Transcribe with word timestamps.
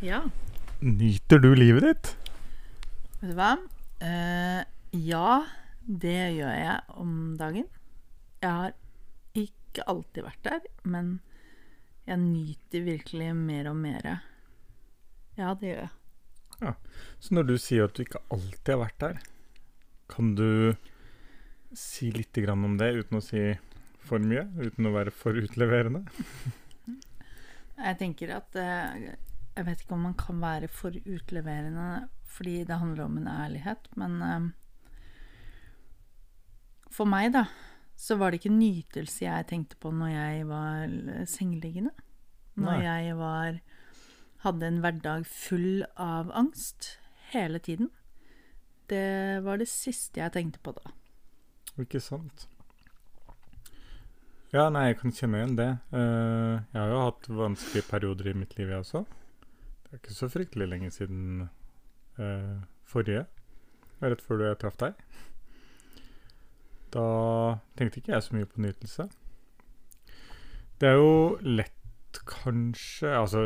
Ja, 0.00 0.22
nyter 0.80 1.38
du 1.38 1.50
livet 1.52 1.84
ditt? 1.84 2.06
vet 3.20 3.34
du 3.34 3.36
hva? 3.36 3.50
Uh, 4.00 4.62
ja, 4.96 5.42
det 5.84 6.20
gjør 6.38 6.54
jeg 6.56 6.96
om 7.02 7.12
dagen. 7.36 7.66
Jeg 8.40 8.48
har 8.48 8.72
ikke 9.36 9.84
alltid 9.92 10.24
vært 10.24 10.48
der, 10.48 10.64
men 10.88 11.12
jeg 12.08 12.16
nyter 12.22 12.88
virkelig 12.88 13.28
mer 13.36 13.68
og 13.74 13.76
mer. 13.84 14.10
Ja, 15.36 15.52
det 15.52 15.68
gjør 15.68 15.82
jeg. 15.84 15.94
Ja. 16.64 16.74
Så 17.20 17.36
når 17.36 17.50
du 17.52 17.56
sier 17.60 17.84
at 17.84 17.96
du 17.96 18.06
ikke 18.06 18.24
alltid 18.32 18.72
har 18.72 18.84
vært 18.86 19.00
der, 19.04 19.22
kan 20.08 20.34
du 20.40 20.50
si 21.76 22.08
litt 22.16 22.40
grann 22.40 22.64
om 22.64 22.80
det 22.80 22.94
uten 23.02 23.20
å 23.20 23.26
si 23.28 23.50
for 24.08 24.16
mye? 24.24 24.48
Uten 24.64 24.88
å 24.88 24.96
være 24.96 25.12
for 25.12 25.36
utleverende? 25.36 26.06
Jeg 27.84 27.96
tenker 28.00 28.40
at 28.40 28.56
eh, 28.60 29.12
Jeg 29.60 29.66
vet 29.66 29.82
ikke 29.84 29.92
om 29.92 30.06
man 30.08 30.16
kan 30.16 30.38
være 30.40 30.70
for 30.72 30.94
utleverende 31.04 32.08
fordi 32.30 32.62
det 32.64 32.78
handler 32.80 33.04
om 33.04 33.18
en 33.20 33.26
ærlighet, 33.28 33.90
men 34.00 34.22
eh, 34.22 34.46
For 36.90 37.04
meg, 37.04 37.34
da, 37.34 37.44
så 37.94 38.16
var 38.16 38.30
det 38.30 38.40
ikke 38.40 38.54
nytelse 38.54 39.26
jeg 39.26 39.46
tenkte 39.50 39.76
på 39.76 39.92
når 39.94 40.08
jeg 40.10 40.46
var 40.48 40.94
sengeliggende. 41.28 41.92
Når 42.56 42.72
Nei. 42.72 42.86
jeg 42.86 43.18
var 43.18 43.60
hadde 44.44 44.70
en 44.70 44.80
hverdag 44.82 45.26
full 45.28 45.84
av 46.00 46.32
angst 46.32 46.96
hele 47.30 47.60
tiden. 47.62 47.90
Det 48.90 49.44
var 49.44 49.60
det 49.60 49.68
siste 49.70 50.22
jeg 50.22 50.34
tenkte 50.34 50.62
på 50.64 50.74
da. 50.80 50.94
Ikke 51.78 52.00
sant? 52.02 52.48
Ja, 54.50 54.66
nei, 54.72 54.88
jeg 54.88 54.98
kan 54.98 55.14
kjenne 55.14 55.38
igjen 55.38 55.58
det. 55.60 55.70
Uh, 55.94 56.58
jeg 56.72 56.80
har 56.80 56.90
jo 56.90 57.02
hatt 57.04 57.28
vanskelige 57.30 57.86
perioder 57.86 58.32
i 58.32 58.38
mitt 58.40 58.56
liv, 58.58 58.72
jeg 58.72 58.82
også. 58.82 59.04
Det 59.90 59.96
er 59.96 60.02
ikke 60.04 60.14
så 60.14 60.28
fryktelig 60.30 60.68
lenge 60.70 60.88
siden 60.94 61.48
eh, 62.22 62.60
forrige. 62.86 63.24
Rett 64.00 64.22
før 64.22 64.44
jeg 64.46 64.58
traff 64.62 64.76
deg. 64.78 65.00
Da 66.94 67.06
tenkte 67.78 67.98
ikke 67.98 68.14
jeg 68.14 68.22
så 68.22 68.36
mye 68.36 68.46
på 68.46 68.62
nytelse. 68.62 69.08
Det 70.78 70.88
er 70.88 70.96
jo 70.96 71.38
lett, 71.42 71.74
kanskje 72.26 73.10
Altså, 73.14 73.42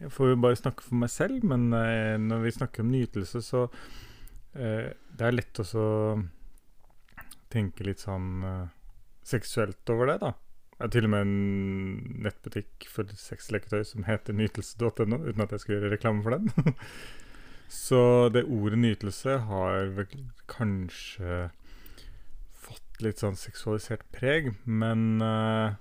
jeg 0.00 0.10
får 0.12 0.32
jo 0.32 0.40
bare 0.40 0.56
snakke 0.56 0.84
for 0.84 0.96
meg 1.04 1.12
selv, 1.12 1.44
men 1.44 1.68
eh, 1.76 2.16
når 2.16 2.42
vi 2.46 2.56
snakker 2.56 2.84
om 2.84 2.90
nytelse, 2.92 3.42
så 3.44 3.66
eh, 4.56 4.90
Det 5.12 5.28
er 5.28 5.36
lett 5.36 5.60
å 5.60 5.86
tenke 7.52 7.84
litt 7.84 8.00
sånn 8.00 8.44
eh, 8.44 8.68
seksuelt 9.28 9.92
over 9.92 10.14
det, 10.14 10.18
da. 10.24 10.32
Det 10.78 10.86
er 10.86 10.90
til 10.94 11.08
og 11.08 11.10
med 11.10 11.24
en 11.26 12.20
nettbutikk 12.22 12.86
for 12.86 13.08
sexleketøy 13.18 13.82
som 13.86 14.04
heter 14.06 14.36
nytelse.no, 14.38 15.18
uten 15.26 15.42
at 15.42 15.54
jeg 15.54 15.64
skal 15.64 15.74
gjøre 15.74 15.90
reklame 15.96 16.22
for 16.22 16.36
den. 16.36 16.76
Så 17.68 18.30
det 18.32 18.46
ordet 18.46 18.78
nytelse 18.78 19.40
har 19.44 19.90
vel 19.96 20.22
kanskje 20.48 21.48
fått 22.54 23.02
litt 23.04 23.20
sånn 23.20 23.36
seksualisert 23.36 24.06
preg, 24.14 24.52
men 24.64 25.18
uh, 25.20 25.74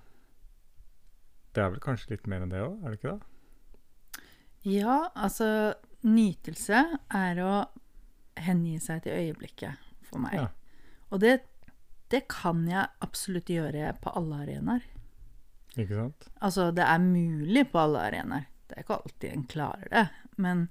det 1.53 1.63
er 1.63 1.72
vel 1.75 1.83
kanskje 1.83 2.16
litt 2.16 2.27
mer 2.27 2.43
enn 2.43 2.51
det 2.51 2.66
òg, 2.66 2.81
er 2.81 2.91
det 2.91 2.99
ikke 2.99 3.13
det? 3.13 4.23
Ja, 4.67 4.97
altså 5.16 5.47
Nytelse 6.07 6.83
er 7.16 7.39
å 7.41 7.53
hengi 8.38 8.77
seg 8.83 9.01
til 9.05 9.16
øyeblikket 9.17 9.79
for 10.05 10.22
meg. 10.22 10.35
Ja. 10.38 10.49
Og 11.09 11.23
det, 11.23 11.39
det 12.09 12.23
kan 12.31 12.66
jeg 12.69 12.88
absolutt 13.03 13.50
gjøre 13.51 13.91
på 14.01 14.13
alle 14.16 14.41
arenaer. 14.45 14.85
Ikke 15.78 15.97
sant? 15.97 16.28
Altså, 16.41 16.69
det 16.73 16.85
er 16.88 17.03
mulig 17.03 17.66
på 17.72 17.79
alle 17.84 18.06
arenaer. 18.07 18.47
Det 18.68 18.78
er 18.78 18.84
ikke 18.85 18.97
alltid 19.01 19.29
en 19.34 19.44
klarer 19.51 19.91
det. 19.91 20.06
Men 20.38 20.67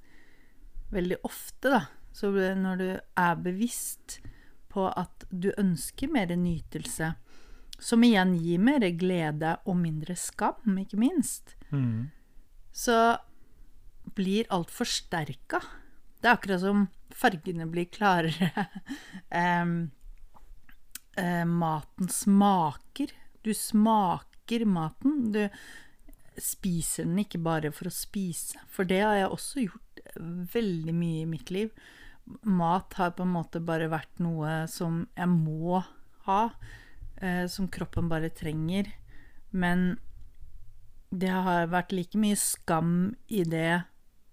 veldig 0.93 1.19
ofte, 1.27 1.71
da, 1.73 1.83
så 2.17 2.31
når 2.33 2.81
du 2.81 2.89
er 3.21 3.37
bevisst 3.45 4.19
på 4.73 4.87
at 4.97 5.25
du 5.31 5.51
ønsker 5.59 6.11
mer 6.13 6.33
nytelse, 6.37 7.15
som 7.79 8.05
igjen 8.07 8.35
gir 8.41 8.61
mer 8.65 8.85
glede 8.97 9.57
og 9.69 9.77
mindre 9.81 10.17
skam, 10.17 10.79
ikke 10.81 10.97
minst, 11.01 11.55
Mm. 11.73 12.11
så 12.73 13.19
blir 14.15 14.47
alt 14.55 14.71
forsterka. 14.71 15.59
Det 16.23 16.29
er 16.31 16.37
akkurat 16.37 16.61
som 16.63 16.85
fargene 17.11 17.67
blir 17.69 17.89
klarere. 17.91 18.67
Em, 19.35 19.91
eh, 21.17 21.45
maten 21.45 22.09
smaker. 22.13 23.13
Du 23.43 23.53
smaker 23.55 24.65
maten. 24.69 25.33
Du 25.33 25.49
spiser 26.37 27.07
den 27.09 27.21
ikke 27.25 27.41
bare 27.43 27.73
for 27.75 27.89
å 27.89 27.95
spise. 27.95 28.61
For 28.73 28.89
det 28.89 29.03
har 29.05 29.19
jeg 29.21 29.33
også 29.33 29.67
gjort 29.67 30.03
veldig 30.55 30.95
mye 30.97 31.23
i 31.25 31.31
mitt 31.31 31.53
liv. 31.55 31.71
Mat 32.43 32.97
har 32.99 33.15
på 33.17 33.25
en 33.27 33.35
måte 33.37 33.63
bare 33.63 33.91
vært 33.91 34.21
noe 34.23 34.65
som 34.71 35.05
jeg 35.15 35.31
må 35.31 35.83
ha, 36.27 36.43
eh, 37.23 37.47
som 37.47 37.69
kroppen 37.69 38.11
bare 38.11 38.33
trenger. 38.35 38.91
Men 39.51 39.99
det 41.11 41.31
har 41.31 41.71
vært 41.71 41.95
like 41.95 42.19
mye 42.19 42.37
skam 42.37 43.15
i 43.29 43.45
det 43.47 43.85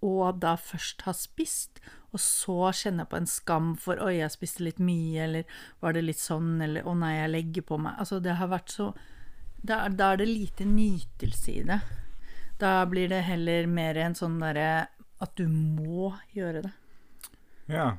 å 0.04 0.30
da 0.36 0.54
først 0.60 1.06
ha 1.08 1.14
spist, 1.16 1.80
og 2.14 2.22
så 2.22 2.70
kjenne 2.76 3.06
på 3.10 3.18
en 3.18 3.26
skam 3.26 3.74
for 3.80 3.98
'oi, 3.98 4.18
jeg 4.20 4.34
spiste 4.34 4.62
litt 4.62 4.78
mye', 4.78 5.24
eller 5.24 5.44
'var 5.80 5.96
det 5.96 6.04
litt 6.04 6.20
sånn', 6.20 6.62
eller 6.62 6.82
'å 6.82 6.94
nei, 6.98 7.16
jeg 7.16 7.30
legger 7.30 7.62
på 7.62 7.78
meg'. 7.80 7.98
Altså, 7.98 8.20
det 8.22 8.36
har 8.36 8.48
vært 8.48 8.70
så 8.70 8.94
Da, 9.64 9.88
da 9.88 10.12
er 10.12 10.16
det 10.20 10.28
lite 10.28 10.64
nytelse 10.68 11.48
i 11.48 11.62
det. 11.64 11.80
Da 12.60 12.84
blir 12.84 13.08
det 13.08 13.22
heller 13.24 13.66
mer 13.66 13.96
en 13.96 14.14
sånn 14.14 14.38
derre 14.38 14.88
at 15.24 15.34
du 15.36 15.48
må 15.48 16.12
gjøre 16.34 16.62
det. 16.66 16.72
Ja. 17.72 17.96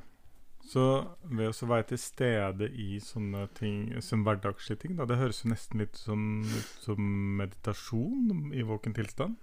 Så 0.66 0.84
ved 1.24 1.50
å 1.50 1.68
være 1.70 1.88
til 1.92 1.98
stede 1.98 2.70
i 2.70 3.00
sånne 3.00 3.48
ting 3.58 4.02
som 4.02 4.24
hverdagslige 4.26 4.82
ting, 4.82 4.96
da, 4.98 5.06
det 5.06 5.18
høres 5.18 5.44
jo 5.44 5.52
nesten 5.52 5.82
litt 5.84 5.98
sånn 5.98 6.46
ut 6.46 6.72
som 6.82 7.12
meditasjon 7.42 8.54
i 8.54 8.62
våken 8.66 8.94
tilstand. 8.98 9.36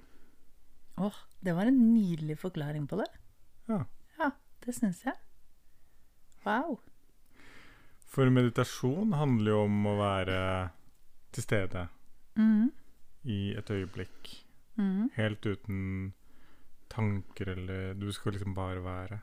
Åh, 0.96 1.14
det 1.40 1.52
var 1.56 1.66
en 1.66 1.78
nydelig 1.94 2.38
forklaring 2.38 2.86
på 2.88 2.96
det. 3.00 3.08
Ja. 3.68 3.84
Ja, 4.18 4.30
det 4.64 4.74
syns 4.76 5.04
jeg. 5.06 5.14
Wow. 6.44 6.78
For 8.12 8.28
meditasjon 8.30 9.14
handler 9.16 9.54
jo 9.54 9.60
om 9.64 9.86
å 9.88 9.96
være 9.96 10.38
til 11.32 11.44
stede 11.46 11.86
mm. 12.36 12.70
i 13.24 13.38
et 13.56 13.70
øyeblikk. 13.72 14.32
Mm. 14.76 15.10
Helt 15.16 15.46
uten 15.46 16.12
tanker 16.92 17.48
eller 17.54 17.94
Du 17.94 18.10
skal 18.12 18.32
liksom 18.36 18.54
bare 18.56 18.82
være. 18.84 19.20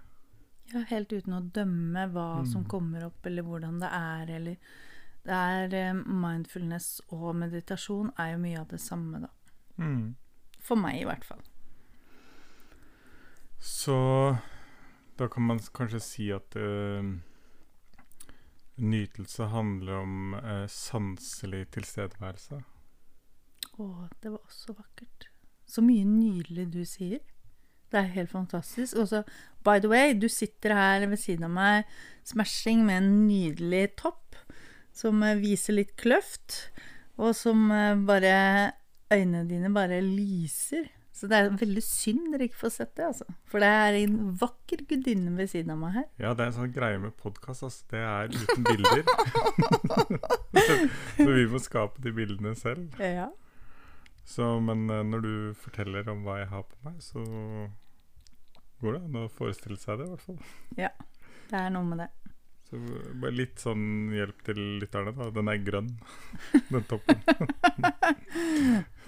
Ja, 0.74 0.84
helt 0.90 1.14
uten 1.14 1.34
å 1.34 1.42
dømme 1.54 2.08
hva 2.14 2.46
som 2.46 2.64
Mm. 2.64 2.70
kommer 2.70 3.06
opp, 3.06 3.26
eller 3.26 3.44
hvordan 3.44 3.80
det 3.82 3.90
er, 3.92 4.30
eller 4.36 4.58
Det 5.26 5.36
er 5.36 5.74
eh, 5.76 5.94
mindfulness 5.94 7.02
og 7.12 7.36
meditasjon 7.36 8.12
er 8.18 8.32
jo 8.32 8.38
mye 8.40 8.60
av 8.62 8.68
det 8.70 8.80
samme, 8.80 9.20
da. 9.20 9.28
Mm. 9.78 10.16
For 10.60 10.76
meg, 10.80 11.02
i 11.02 11.06
hvert 11.06 11.26
fall. 11.28 11.42
Så 13.60 13.96
da 15.20 15.28
kan 15.28 15.44
man 15.44 15.60
kanskje 15.76 16.00
si 16.00 16.30
at 16.32 16.56
uh, 16.56 17.04
nytelse 18.80 19.50
handler 19.52 20.00
om 20.00 20.38
uh, 20.40 20.68
sanselig 20.72 21.66
tilstedeværelse. 21.76 22.62
Å, 23.80 23.90
det 24.24 24.32
var 24.32 24.40
også 24.40 24.76
vakkert. 24.78 25.28
Så 25.70 25.84
mye 25.86 26.08
nydelig 26.08 26.70
du 26.72 26.82
sier. 26.88 27.20
Det 27.90 28.00
er 28.00 28.14
helt 28.16 28.32
fantastisk. 28.32 28.96
Og 29.02 29.10
så, 29.12 29.24
by 29.66 29.82
the 29.84 29.92
way, 29.92 30.14
du 30.16 30.30
sitter 30.32 30.76
her 30.78 31.08
ved 31.10 31.20
siden 31.20 31.50
av 31.50 31.54
meg, 31.54 31.92
smashing 32.28 32.86
med 32.88 33.02
en 33.02 33.12
nydelig 33.28 33.90
topp 34.00 34.38
som 34.96 35.22
eh, 35.26 35.38
viser 35.40 35.78
litt 35.78 35.96
kløft, 36.00 36.62
og 37.20 37.36
som 37.36 37.68
bare 38.08 38.36
Øynene 39.10 39.48
dine 39.50 39.72
bare 39.74 40.04
lyser. 40.06 40.86
Så 41.20 41.28
det 41.28 41.36
er 41.36 41.50
veldig 41.52 41.82
synd 41.84 42.30
dere 42.32 42.46
ikke 42.48 42.62
får 42.62 42.72
sett 42.78 42.92
det, 42.96 43.10
altså. 43.10 43.26
For 43.52 43.60
det 43.60 43.68
er 43.68 43.98
en 43.98 44.14
vakker 44.40 44.86
gudinne 44.88 45.34
ved 45.36 45.50
siden 45.52 45.74
av 45.74 45.82
meg 45.82 45.98
her. 45.98 46.06
Ja, 46.22 46.32
det 46.32 46.46
er 46.46 46.52
en 46.54 46.56
sånn 46.56 46.72
greie 46.72 47.02
med 47.04 47.12
podkast, 47.20 47.66
altså. 47.68 47.84
Det 47.92 48.00
er 48.08 48.32
uten 48.32 48.64
bilder. 48.64 49.04
Så 51.20 51.28
vi 51.28 51.44
må 51.52 51.60
skape 51.60 52.00
de 52.06 52.14
bildene 52.16 52.56
selv. 52.56 52.96
Ja. 53.04 53.28
Så, 54.30 54.48
men 54.64 54.88
eh, 54.94 55.04
når 55.04 55.26
du 55.26 55.34
forteller 55.60 56.08
om 56.14 56.24
hva 56.24 56.40
jeg 56.40 56.52
har 56.54 56.64
på 56.70 56.80
meg, 56.88 57.04
så 57.04 57.26
går 58.80 58.96
det 58.96 59.04
an 59.10 59.22
å 59.26 59.28
forestille 59.34 59.80
seg 59.82 60.00
det, 60.00 60.08
i 60.08 60.14
hvert 60.14 60.28
fall. 60.30 60.40
Ja. 60.80 60.94
Det 61.50 61.58
er 61.58 61.72
noe 61.74 61.84
med 61.84 62.04
det. 62.04 62.08
Så 62.70 62.78
bare 63.22 63.34
litt 63.34 63.58
sånn 63.64 64.12
hjelp 64.14 64.44
til 64.46 64.60
lytterne, 64.82 65.12
da. 65.18 65.30
Den 65.34 65.48
er 65.50 65.58
grønn, 65.66 65.88
den 66.70 66.84
toppen. 66.90 67.18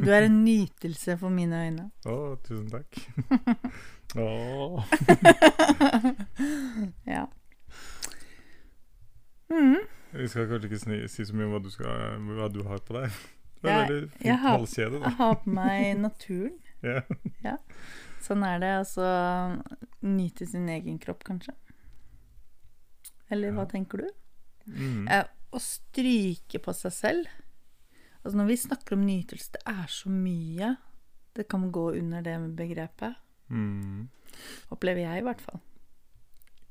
Du 0.02 0.08
er 0.10 0.26
en 0.26 0.40
nytelse 0.44 1.14
for 1.22 1.30
mine 1.30 1.60
øyne. 1.68 1.84
Å, 2.10 2.16
tusen 2.42 2.72
takk. 2.74 2.98
Å. 4.18 4.82
Ja. 7.06 7.28
Mm. 9.52 9.78
Vi 10.12 10.28
skal 10.32 10.48
kanskje 10.50 10.72
ikke 10.72 11.08
si 11.12 11.26
så 11.28 11.36
mye 11.38 11.48
om 11.48 11.54
hva 11.56 11.62
du, 11.64 11.70
skal, 11.72 12.18
hva 12.40 12.50
du 12.52 12.62
har 12.68 12.82
på 12.88 12.98
deg. 12.98 13.14
Det 13.62 13.70
er 13.70 13.78
Jeg- 13.78 13.88
veldig 13.92 14.02
jeg 14.02 14.18
fint 14.26 14.40
har- 14.42 14.58
halskjede, 14.58 15.00
da. 15.00 15.06
Jeg 15.06 15.18
har 15.22 15.36
på 15.44 15.54
meg 15.54 15.98
naturen. 16.02 16.58
Ja. 17.46 17.56
Sånn 18.26 18.44
er 18.44 18.60
det. 18.60 18.72
Altså 18.82 19.06
nyte 20.02 20.48
sin 20.50 20.68
egen 20.70 20.98
kropp, 21.00 21.24
kanskje. 21.24 21.54
Eller 23.32 23.56
hva 23.56 23.66
tenker 23.70 24.04
du? 24.04 24.10
Mm. 24.68 25.08
Eh, 25.08 25.26
å 25.52 25.60
stryke 25.62 26.62
på 26.64 26.74
seg 26.76 26.96
selv. 26.96 27.32
Altså 28.22 28.38
Når 28.38 28.50
vi 28.52 28.62
snakker 28.68 28.98
om 28.98 29.06
nytelse, 29.08 29.56
det 29.56 29.62
er 29.72 29.88
så 29.92 30.12
mye 30.14 30.76
det 31.36 31.48
kan 31.48 31.70
gå 31.72 31.86
under 31.96 32.22
det 32.22 32.36
begrepet. 32.58 33.16
Mm. 33.48 34.10
Opplever 34.72 35.06
jeg, 35.06 35.22
i 35.22 35.26
hvert 35.26 35.44
fall. 35.44 35.62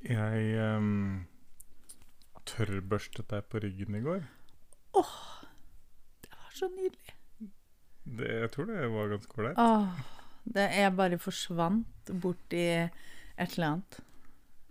Jeg 0.05 0.77
um, 0.77 1.25
tørrbørstet 2.49 3.29
deg 3.33 3.49
på 3.49 3.61
ryggen 3.65 3.97
i 3.97 4.03
går. 4.05 4.23
Åh, 5.01 5.17
Det 6.21 6.31
var 6.37 6.53
så 6.57 6.69
nydelig. 6.73 7.17
Det, 8.05 8.29
jeg 8.43 8.51
tror 8.53 8.69
det 8.71 8.93
var 8.93 9.13
ganske 9.13 9.41
ålreit. 9.41 9.59
Åh, 9.61 10.01
det, 10.45 10.69
jeg 10.77 10.97
bare 10.97 11.21
forsvant 11.21 12.13
bort 12.23 12.57
i 12.57 12.67
et 12.85 13.57
eller 13.57 13.67
annet. 13.67 14.01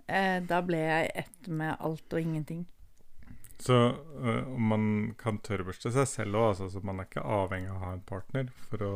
Eh, 0.10 0.40
da 0.50 0.62
ble 0.66 0.80
jeg 0.82 1.12
ett 1.24 1.48
med 1.48 1.76
alt 1.80 2.14
og 2.16 2.22
ingenting. 2.22 2.66
Så 3.60 3.76
øh, 4.24 4.48
man 4.58 5.14
kan 5.20 5.38
tørrbørste 5.44 5.92
seg 5.92 6.08
selv 6.08 6.38
òg, 6.40 6.48
altså, 6.54 6.70
så 6.72 6.82
man 6.84 7.00
er 7.02 7.10
ikke 7.10 7.26
avhengig 7.28 7.70
av 7.70 7.76
å 7.76 7.84
ha 7.84 7.94
en 7.98 8.06
partner 8.08 8.50
for 8.70 8.86
å 8.88 8.94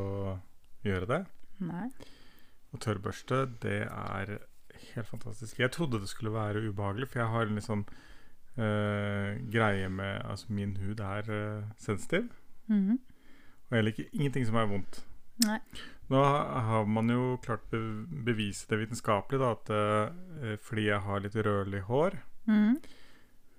gjøre 0.88 1.10
det. 1.10 1.22
Nei. 1.68 1.90
Og 2.74 2.80
tørrbørste, 2.82 3.42
det 3.62 3.82
er 3.90 4.38
helt 4.96 5.08
fantastisk. 5.12 5.60
Jeg 5.60 5.72
trodde 5.76 6.00
det 6.02 6.10
skulle 6.10 6.32
være 6.34 6.64
ubehagelig, 6.70 7.10
for 7.12 7.20
jeg 7.22 7.34
har 7.36 7.46
en 7.52 7.60
litt 7.60 7.68
sånn 7.68 7.84
øh, 8.58 9.38
greie 9.54 9.90
med 9.90 10.22
Altså, 10.26 10.48
min 10.56 10.78
hud 10.78 11.00
er 11.04 11.30
øh, 11.30 11.64
sensitiv, 11.78 12.30
Mhm. 12.68 13.00
og 13.70 13.76
jeg 13.78 13.84
liker 13.84 14.06
ingenting 14.14 14.46
som 14.48 14.56
er 14.56 14.66
vondt. 14.72 15.04
Nei. 15.42 15.60
Nå 16.14 16.20
har 16.22 16.86
man 16.86 17.10
jo 17.10 17.38
klart 17.42 17.72
bevise 17.72 18.68
det 18.70 18.78
vitenskapelig, 18.84 19.40
da, 19.42 19.52
at 19.56 19.72
øh, 19.74 20.58
fordi 20.62 20.90
jeg 20.90 21.00
har 21.08 21.24
litt 21.24 21.36
rødlig 21.36 21.82
hår 21.88 22.20
mm. 22.46 22.76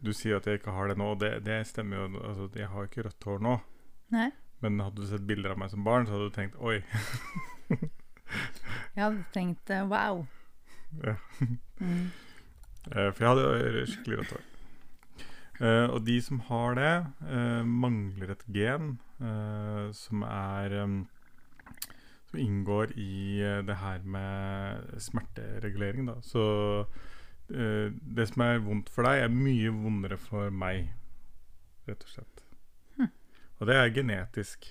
Du 0.04 0.12
sier 0.12 0.36
at 0.36 0.46
jeg 0.46 0.60
ikke 0.60 0.74
har 0.76 0.90
det 0.92 0.98
nå, 1.00 1.14
og 1.14 1.20
det, 1.22 1.32
det 1.46 1.62
stemmer 1.66 2.02
jo. 2.02 2.08
Altså, 2.20 2.48
jeg 2.60 2.68
har 2.68 2.86
ikke 2.86 3.06
rødt 3.06 3.24
hår 3.24 3.38
nå. 3.46 3.54
Nei. 4.12 4.28
Men 4.60 4.80
hadde 4.84 5.00
du 5.00 5.08
sett 5.08 5.24
bilder 5.26 5.54
av 5.54 5.62
meg 5.62 5.70
som 5.72 5.84
barn, 5.86 6.04
så 6.04 6.14
hadde 6.14 6.28
du 6.28 6.34
tenkt 6.36 6.58
oi. 6.60 6.82
Jeg 8.94 9.00
hadde 9.00 9.24
tenkt 9.34 9.70
eh, 9.72 9.86
wow. 9.88 10.26
Ja. 11.04 11.16
Mm. 11.80 12.10
Eh, 12.84 13.08
For 13.16 13.24
jeg 13.24 13.30
hadde 13.30 13.82
skikkelig 13.88 14.16
rødt 14.18 14.32
hår. 14.34 14.42
Eh, 15.64 15.86
og 15.88 16.02
de 16.04 16.18
som 16.20 16.42
har 16.50 16.74
det, 16.76 16.90
eh, 17.32 17.62
mangler 17.64 18.34
et 18.34 18.42
gen 18.52 18.90
eh, 19.24 19.86
som 19.96 20.20
er 20.28 20.74
eh, 20.82 20.92
inngår 22.40 22.94
i 22.98 23.40
eh, 23.42 23.60
det 23.66 23.76
her 23.80 24.04
med 24.04 25.00
smerteregulering, 25.02 26.06
da. 26.10 26.18
Så 26.22 26.44
eh, 27.50 27.90
det 27.90 28.28
som 28.30 28.44
er 28.46 28.62
vondt 28.64 28.92
for 28.92 29.06
deg, 29.08 29.24
er 29.24 29.34
mye 29.34 29.72
vondere 29.74 30.18
for 30.20 30.54
meg, 30.54 30.88
rett 31.88 32.06
og 32.06 32.14
slett. 32.14 32.46
Hm. 32.98 33.12
Og 33.60 33.70
det 33.70 33.76
er 33.80 33.92
genetisk. 33.96 34.70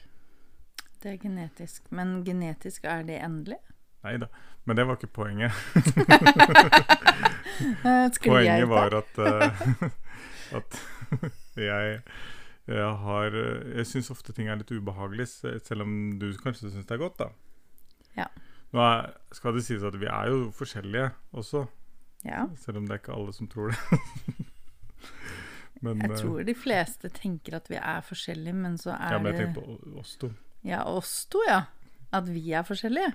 Det 1.03 1.11
er 1.13 1.19
genetisk. 1.19 1.91
Men 1.91 2.21
genetisk, 2.25 2.85
er 2.87 3.03
det 3.07 3.19
endelig? 3.23 3.59
Nei 4.03 4.17
da. 4.19 4.27
Men 4.63 4.77
det 4.79 4.87
var 4.87 4.99
ikke 4.99 5.15
poenget. 5.21 5.51
Eh, 7.53 8.09
Poenget 8.25 8.65
var 8.67 8.95
at, 8.97 9.17
uh, 9.21 9.83
at 10.57 10.77
jeg, 11.55 11.99
jeg 12.67 12.95
har 13.03 13.35
Jeg 13.75 13.85
syns 13.85 14.09
ofte 14.09 14.33
ting 14.33 14.49
er 14.49 14.57
litt 14.57 14.71
ubehagelig, 14.73 15.27
selv 15.27 15.85
om 15.85 15.91
du 16.19 16.31
kanskje 16.41 16.71
syns 16.71 16.87
det 16.89 16.95
er 16.95 17.03
godt, 17.03 17.19
da. 17.19 17.27
Ja. 18.17 18.27
Nå 18.73 18.81
er, 18.81 19.11
skal 19.35 19.53
det 19.57 19.63
sies 19.67 19.83
at 19.85 19.97
vi 20.01 20.09
er 20.09 20.31
jo 20.31 20.47
forskjellige 20.55 21.11
også, 21.33 21.65
Ja. 22.25 22.47
selv 22.57 22.79
om 22.79 22.87
det 22.87 22.95
er 22.95 23.01
ikke 23.03 23.13
alle 23.17 23.33
som 23.35 23.49
tror 23.51 23.73
det. 23.73 23.77
men, 25.83 26.01
Jeg 26.01 26.11
eh, 26.11 26.17
tror 26.17 26.47
de 26.47 26.55
fleste 26.55 27.11
tenker 27.13 27.59
at 27.59 27.69
vi 27.69 27.77
er 27.77 28.01
forskjellige, 28.01 28.55
men 28.55 28.77
så 28.81 28.95
er 28.95 29.13
ja, 29.17 29.19
men 29.19 29.33
jeg 29.33 29.45
tenker 29.45 29.61
på 29.61 29.99
oss 29.99 30.15
to. 30.17 30.31
Ja, 30.63 30.83
oss 30.87 31.25
to, 31.29 31.43
ja. 31.47 31.65
At 32.13 32.29
vi 32.29 32.51
er 32.53 32.65
forskjellige. 32.65 33.13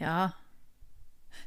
Ja. 0.00 0.30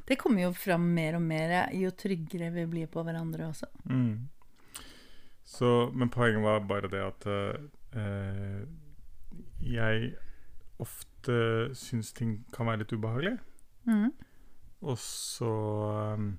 Det 0.08 0.16
kommer 0.18 0.46
jo 0.46 0.52
fram 0.56 0.84
mer 0.94 1.18
og 1.18 1.22
mer 1.22 1.72
jo 1.76 1.90
tryggere 1.90 2.50
vi 2.54 2.66
blir 2.70 2.90
på 2.90 3.02
hverandre 3.04 3.50
også. 3.50 3.68
Mm. 3.84 4.28
Så, 5.44 5.90
men 5.92 6.10
poenget 6.10 6.42
var 6.42 6.62
bare 6.64 6.88
det 6.88 7.02
at 7.04 7.26
eh, 7.28 8.62
jeg 9.62 10.14
ofte 10.80 11.11
syns 11.78 12.12
ting 12.16 12.38
kan 12.52 12.66
være 12.66 12.82
litt 12.82 12.92
ubehagelig. 12.92 13.36
Mm. 13.86 14.10
Og 14.82 14.98
så 14.98 15.50
um, 16.16 16.38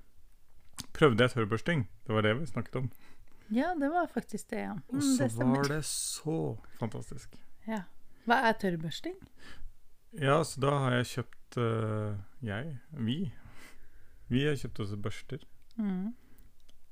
prøvde 0.95 1.23
jeg 1.23 1.31
tørrbørsting. 1.31 1.85
Det 2.07 2.15
var 2.15 2.25
det 2.25 2.35
vi 2.39 2.45
snakket 2.49 2.75
om. 2.81 2.89
Ja, 3.53 3.73
det 3.79 3.89
var 3.91 4.07
faktisk 4.11 4.49
det, 4.49 4.63
ja. 4.65 4.71
Og 4.71 4.95
Mm, 4.95 5.01
så 5.01 5.27
det 5.27 5.47
var 5.47 5.67
det 5.67 5.85
så 5.85 6.57
fantastisk. 6.79 7.35
Ja. 7.67 7.83
Hva 8.25 8.39
er 8.49 8.53
tørrbørsting? 8.59 9.15
Ja, 10.19 10.43
så 10.43 10.61
da 10.61 10.69
har 10.69 10.91
jeg 10.99 11.05
kjøpt 11.05 11.57
uh, 11.57 12.17
Jeg, 12.43 12.77
vi 12.91 13.31
Vi 14.29 14.45
har 14.45 14.55
kjøpt 14.55 14.79
oss 14.79 14.95
børster. 14.95 15.43
Mm. 15.77 16.13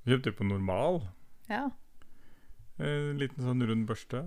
Vi 0.03 0.11
kjøpte 0.11 0.31
på 0.31 0.43
normal. 0.43 1.07
Ja. 1.49 1.69
En 2.81 3.17
liten 3.17 3.43
sånn 3.43 3.61
rund 3.67 3.87
børste 3.87 4.25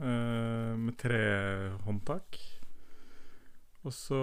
uh, 0.00 0.74
med 0.76 0.96
trehåndtak. 1.00 2.38
Og 3.86 3.92
så 3.94 4.18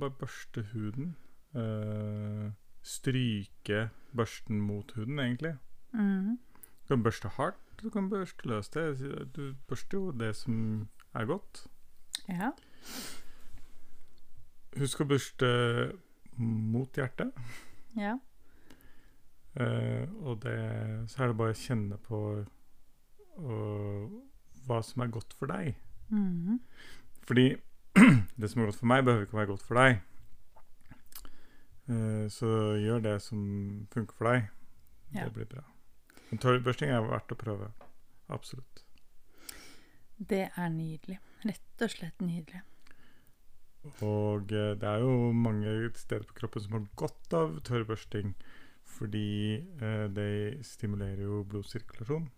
bare 0.00 0.10
børste 0.10 0.62
huden. 0.72 1.16
Uh, 1.54 2.48
stryke 2.82 3.90
børsten 4.16 4.60
mot 4.60 4.92
huden, 4.96 5.18
egentlig. 5.18 5.56
Mm. 5.92 6.38
Du 6.88 6.94
kan 6.94 7.02
børste 7.02 7.28
hardt, 7.28 7.60
du 7.82 7.90
kan 7.90 8.08
børste 8.10 8.48
løst. 8.48 8.74
Det. 8.74 9.36
Du 9.36 9.54
børster 9.68 9.98
jo 9.98 10.10
det 10.10 10.36
som 10.36 10.88
er 11.14 11.24
godt. 11.24 11.66
ja. 12.28 12.50
Husk 14.78 15.04
å 15.04 15.06
børste 15.06 15.48
mot 16.36 16.96
hjertet. 16.96 17.30
Ja. 17.96 18.16
Uh, 19.60 20.08
og 20.26 20.40
det, 20.42 20.56
så 21.12 21.22
er 21.22 21.30
det 21.30 21.36
bare 21.38 21.54
å 21.54 21.60
kjenne 21.60 22.00
på 22.02 22.22
uh, 23.38 24.08
hva 24.66 24.80
som 24.82 25.04
er 25.04 25.12
godt 25.14 25.36
for 25.38 25.52
deg. 25.52 25.76
Mm. 26.08 26.58
Fordi 27.28 27.52
det 28.40 28.50
som 28.50 28.62
er 28.62 28.70
godt 28.70 28.80
for 28.80 28.90
meg, 28.90 29.04
behøver 29.06 29.28
ikke 29.28 29.38
være 29.38 29.52
godt 29.52 29.66
for 29.66 29.80
deg. 29.80 30.02
Eh, 31.84 32.26
så 32.32 32.50
gjør 32.80 33.02
det 33.04 33.16
som 33.22 33.40
funker 33.92 34.18
for 34.18 34.30
deg. 34.30 34.50
Det 35.14 35.30
blir 35.34 35.48
bra. 35.50 35.64
Men 36.30 36.40
tørrbørsting 36.42 36.90
er 36.90 37.04
verdt 37.06 37.34
å 37.34 37.38
prøve. 37.38 37.70
Absolutt. 38.32 38.84
Det 40.18 40.46
er 40.48 40.70
nydelig. 40.72 41.20
Rett 41.44 41.84
og 41.84 41.92
slett 41.92 42.22
nydelig. 42.24 42.62
Og 44.02 44.52
eh, 44.54 44.72
det 44.80 44.88
er 44.88 45.02
jo 45.04 45.32
mange 45.36 45.74
steder 46.00 46.24
på 46.28 46.38
kroppen 46.40 46.64
som 46.64 46.78
har 46.78 46.86
godt 46.98 47.36
av 47.36 47.58
tørrbørsting. 47.68 48.32
Fordi 48.96 49.60
eh, 49.82 50.06
det 50.12 50.64
stimulerer 50.66 51.26
jo 51.26 51.42
blodsirkulasjon. 51.50 52.30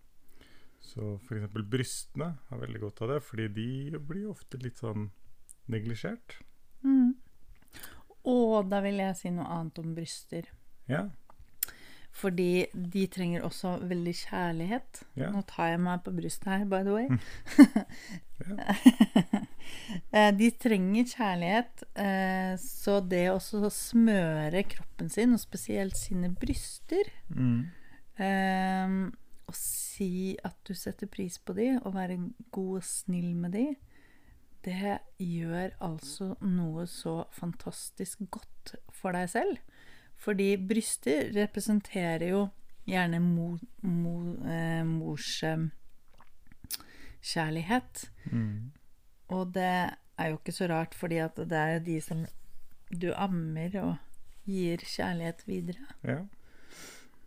Så 0.87 1.17
f.eks. 1.23 1.49
brystene 1.71 2.35
har 2.49 2.61
veldig 2.61 2.83
godt 2.83 3.03
av 3.03 3.15
det, 3.15 3.23
fordi 3.27 3.47
de 3.55 4.01
blir 4.07 4.29
ofte 4.31 4.59
litt 4.63 4.79
sånn 4.83 5.09
neglisjert. 5.73 6.39
Mm. 6.87 7.15
Og 8.27 8.69
da 8.71 8.81
vil 8.85 8.99
jeg 9.03 9.17
si 9.19 9.31
noe 9.31 9.47
annet 9.47 9.79
om 9.83 9.95
bryster. 9.97 10.49
Ja. 10.91 11.05
Fordi 12.17 12.67
de 12.73 13.03
trenger 13.13 13.43
også 13.45 13.75
veldig 13.85 14.15
kjærlighet. 14.23 15.03
Ja. 15.21 15.29
Nå 15.35 15.43
tar 15.51 15.75
jeg 15.75 15.81
meg 15.85 16.01
på 16.07 16.15
brystet 16.17 16.49
her, 16.49 16.65
by 16.65 16.83
the 16.87 16.95
way. 16.97 17.09
Eh, 20.13 20.31
de 20.37 20.51
trenger 20.61 21.07
kjærlighet, 21.09 21.83
eh, 21.99 22.53
så 22.61 22.99
det 23.09 23.25
å 23.33 23.39
smøre 23.41 24.63
kroppen 24.69 25.09
sin, 25.13 25.33
og 25.35 25.41
spesielt 25.43 25.97
sine 25.99 26.31
bryster 26.31 27.11
Mm. 27.33 27.67
eh, 28.19 29.11
Og 29.49 29.55
si 29.55 30.37
at 30.45 30.57
du 30.67 30.75
setter 30.75 31.07
pris 31.07 31.39
på 31.39 31.55
de, 31.55 31.81
og 31.85 31.95
være 31.95 32.17
god 32.51 32.77
og 32.77 32.85
snill 32.85 33.35
med 33.35 33.53
de, 33.53 33.77
det 34.67 34.99
gjør 35.23 35.77
altså 35.85 36.33
noe 36.43 36.87
så 36.91 37.21
fantastisk 37.35 38.25
godt 38.35 38.75
for 38.95 39.15
deg 39.17 39.31
selv. 39.31 39.61
Fordi 40.19 40.57
bryster 40.59 41.31
representerer 41.37 42.25
jo 42.33 42.47
gjerne 42.89 43.21
mo, 43.23 43.53
mo, 43.83 44.17
eh, 44.47 44.83
mors 44.87 45.43
eh. 45.47 45.67
Mm. 48.31 48.73
Og 49.35 49.55
det 49.55 49.71
er 50.17 50.31
jo 50.31 50.39
ikke 50.39 50.55
så 50.55 50.69
rart, 50.71 50.95
fordi 50.95 51.19
at 51.23 51.37
det 51.37 51.59
er 51.59 51.79
de 51.85 52.01
som 52.01 52.25
du 52.91 53.11
ammer 53.15 53.75
og 53.83 53.95
gir 54.47 54.83
kjærlighet 54.87 55.43
videre. 55.47 55.87
Ja. 56.07 56.21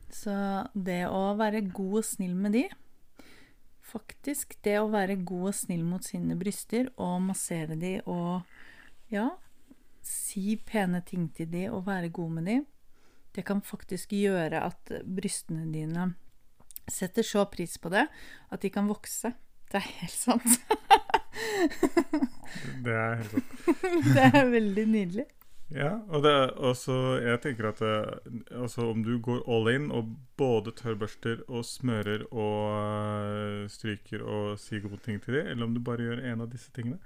Så 0.09 0.35
det 0.73 1.03
å 1.11 1.35
være 1.37 1.67
god 1.67 1.99
og 2.01 2.07
snill 2.07 2.35
med 2.35 2.55
de 2.55 2.65
Faktisk, 3.89 4.53
det 4.65 4.75
å 4.77 4.89
være 4.91 5.17
god 5.25 5.49
og 5.49 5.55
snill 5.57 5.85
mot 5.87 6.05
sine 6.05 6.37
bryster 6.37 6.91
og 7.01 7.23
massere 7.25 7.77
de 7.79 7.95
og 8.05 8.45
ja, 9.09 9.31
si 10.05 10.59
pene 10.61 11.01
ting 11.05 11.29
til 11.33 11.49
de 11.49 11.65
og 11.71 11.87
være 11.87 12.11
god 12.13 12.35
med 12.37 12.49
de, 12.49 12.57
det 13.35 13.45
kan 13.47 13.61
faktisk 13.65 14.13
gjøre 14.13 14.61
at 14.65 14.93
brystene 15.05 15.65
dine 15.73 16.11
setter 16.89 17.25
så 17.25 17.45
pris 17.49 17.77
på 17.81 17.91
det 17.93 18.05
at 18.49 18.61
de 18.61 18.71
kan 18.73 18.89
vokse. 18.89 19.33
Det 19.69 19.77
er 19.77 19.89
helt 19.99 20.17
sant. 20.17 20.49
Det 22.85 22.95
er 22.95 23.19
helt 23.19 23.33
sant. 23.33 23.49
Det 24.15 24.23
er 24.25 24.47
veldig 24.49 24.85
nydelig. 24.89 25.25
Ja, 25.69 25.99
og 26.09 26.23
det 26.25 26.31
er 26.33 26.51
også 26.65 26.93
Jeg 27.21 27.41
tenker 27.43 27.67
at 27.69 27.81
altså 28.49 28.87
om 28.89 29.03
du 29.05 29.19
går 29.21 29.43
all 29.45 29.69
in 29.69 29.91
og 29.93 30.15
både 30.37 30.71
tørrbørster 30.73 31.43
og 31.47 31.61
smører 31.65 32.23
og 32.33 32.73
øh, 32.73 33.69
stryker 33.69 34.23
og 34.25 34.57
sier 34.59 34.81
gode 34.81 34.97
ting 35.05 35.21
til 35.21 35.33
dem, 35.37 35.47
eller 35.47 35.67
om 35.67 35.75
du 35.75 35.81
bare 35.85 36.01
gjør 36.07 36.23
en 36.31 36.41
av 36.41 36.49
disse 36.49 36.71
tingene, 36.73 36.97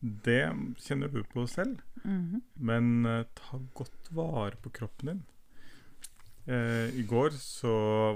det 0.00 0.42
kjenner 0.82 1.10
du 1.14 1.22
på 1.30 1.46
selv. 1.50 1.78
Mhm. 2.04 2.42
Men 2.56 3.06
uh, 3.06 3.22
ta 3.38 3.58
godt 3.74 4.10
vare 4.14 4.58
på 4.62 4.70
kroppen 4.70 5.08
din. 5.12 5.22
Uh, 6.48 6.88
I 6.98 7.02
går 7.06 7.30
så 7.38 7.72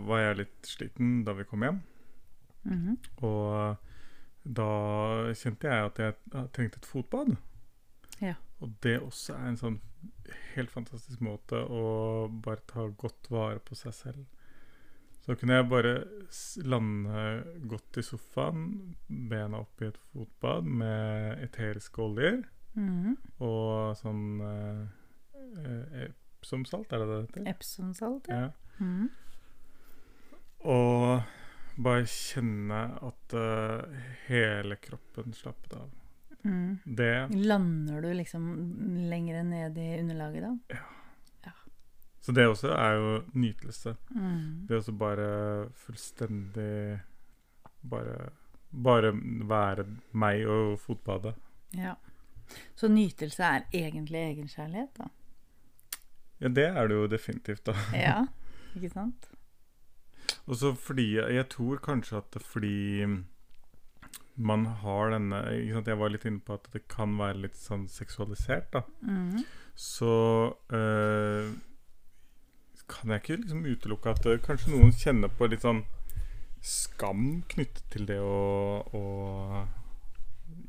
var 0.06 0.21
jeg 0.23 0.37
litt 0.42 0.66
sliten 0.75 1.23
da 1.26 1.35
vi 1.38 1.44
kom 1.47 1.62
hjem, 1.66 1.80
Mhm. 2.64 2.97
og 3.26 3.76
da 4.47 4.68
kjente 5.35 5.66
jeg 5.66 5.87
at 5.87 5.99
jeg 5.99 6.14
eh, 6.35 6.47
trengte 6.54 6.78
et 6.78 6.87
fotbad. 6.87 7.37
Ja. 8.21 8.35
Og 8.61 8.71
det 8.82 9.00
også 9.02 9.35
er 9.35 9.49
en 9.49 9.56
sånn 9.59 9.80
helt 10.54 10.73
fantastisk 10.73 11.23
måte 11.25 11.59
å 11.62 12.28
bare 12.28 12.64
ta 12.68 12.87
godt 12.99 13.30
vare 13.32 13.61
på 13.64 13.76
seg 13.78 13.94
selv. 13.97 14.25
Så 15.23 15.37
kunne 15.38 15.61
jeg 15.61 15.68
bare 15.71 15.92
lande 16.66 17.21
godt 17.71 18.00
i 18.00 18.02
sofaen, 18.02 18.64
bena 19.06 19.62
opp 19.62 19.82
i 19.82 19.90
et 19.92 20.00
fotbad 20.11 20.66
med 20.66 21.44
eteriske 21.44 22.02
oljer 22.02 22.40
mm. 22.75 23.14
og 23.47 23.94
sånn 24.00 24.25
eh, 24.49 24.82
eh, 25.62 26.09
Epsomsalt, 26.42 26.90
er 26.90 27.04
det 27.04 27.06
det 27.06 27.21
det 27.21 27.26
heter? 27.28 27.44
Epsomsalt, 27.52 28.32
ja. 28.32 28.49
Ja. 28.49 28.80
Mm. 28.82 29.06
Og 30.66 31.23
bare 31.87 32.06
kjenne 32.11 32.80
at 32.99 33.35
uh, 33.38 34.02
hele 34.26 34.76
kroppen 34.82 35.35
slappet 35.37 35.76
av. 35.78 35.90
Mhm. 36.42 36.78
Det 36.84 37.28
Lander 37.30 38.02
du 38.02 38.12
liksom 38.14 38.49
lenger 39.11 39.42
ned 39.46 39.78
i 39.78 40.00
underlaget 40.00 40.42
da? 40.42 40.56
Ja. 40.75 40.82
Så 42.22 42.32
det 42.32 42.46
også 42.46 42.70
er 42.70 42.92
jo 42.94 43.14
nytelse. 43.34 43.96
Mm. 44.14 44.66
Det 44.68 44.76
å 44.76 44.82
også 44.82 44.92
bare 44.94 45.30
fullstendig 45.75 47.00
Bare 47.82 48.30
Bare 48.72 49.11
være 49.50 49.84
meg 50.16 50.46
og 50.49 50.78
fotbadet. 50.80 51.34
Ja. 51.76 51.96
Så 52.75 52.88
nytelse 52.88 53.44
er 53.44 53.66
egentlig 53.75 54.22
egenkjærlighet, 54.30 54.94
da? 54.96 55.11
Ja, 56.40 56.49
det 56.49 56.64
er 56.70 56.88
det 56.88 56.96
jo 56.96 57.11
definitivt, 57.11 57.66
da. 57.66 57.75
Ja, 57.92 58.14
ikke 58.76 58.88
sant? 58.94 59.28
Og 60.46 60.56
så 60.56 60.72
fordi 60.78 61.18
Jeg 61.18 61.49
tror 61.52 61.82
kanskje 61.84 62.22
at 62.22 62.38
fordi 62.40 63.04
man 64.36 64.64
har 64.82 65.12
denne 65.12 65.42
ikke 65.58 65.76
sant? 65.76 65.90
Jeg 65.92 66.00
var 66.00 66.12
litt 66.12 66.24
inne 66.28 66.40
på 66.44 66.56
at 66.56 66.68
det 66.72 66.86
kan 66.90 67.12
være 67.18 67.42
litt 67.44 67.58
sånn 67.58 67.84
seksualisert, 67.92 68.70
da. 68.72 68.82
Mm. 69.04 69.42
Så 69.76 70.12
øh, 70.72 71.52
kan 72.92 73.12
jeg 73.12 73.22
ikke 73.22 73.40
liksom 73.42 73.66
utelukke 73.66 74.14
at 74.14 74.28
eh, 74.28 74.40
kanskje 74.44 74.72
noen 74.74 74.92
kjenner 74.96 75.32
på 75.32 75.48
litt 75.50 75.64
sånn 75.64 75.82
skam 76.62 77.42
knyttet 77.50 77.84
til 77.92 78.06
det 78.08 78.20
å, 78.22 78.82
å 78.94 79.02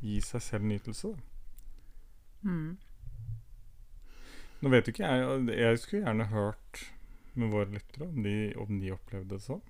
gi 0.04 0.20
seg 0.24 0.44
selv 0.44 0.68
nytelse. 0.72 1.14
Mhm. 2.44 2.74
Nå 4.64 4.70
vet 4.72 4.88
jo 4.88 4.94
ikke 4.94 5.08
jeg 5.12 5.56
Jeg 5.60 5.80
skulle 5.80 6.06
gjerne 6.06 6.26
hørt 6.32 6.82
med 7.36 7.52
våre 7.52 7.68
lyttere 7.74 8.08
om 8.08 8.26
om 8.64 8.80
de 8.80 8.92
opplevde 8.94 9.36
det 9.36 9.44
sånn. 9.44 9.62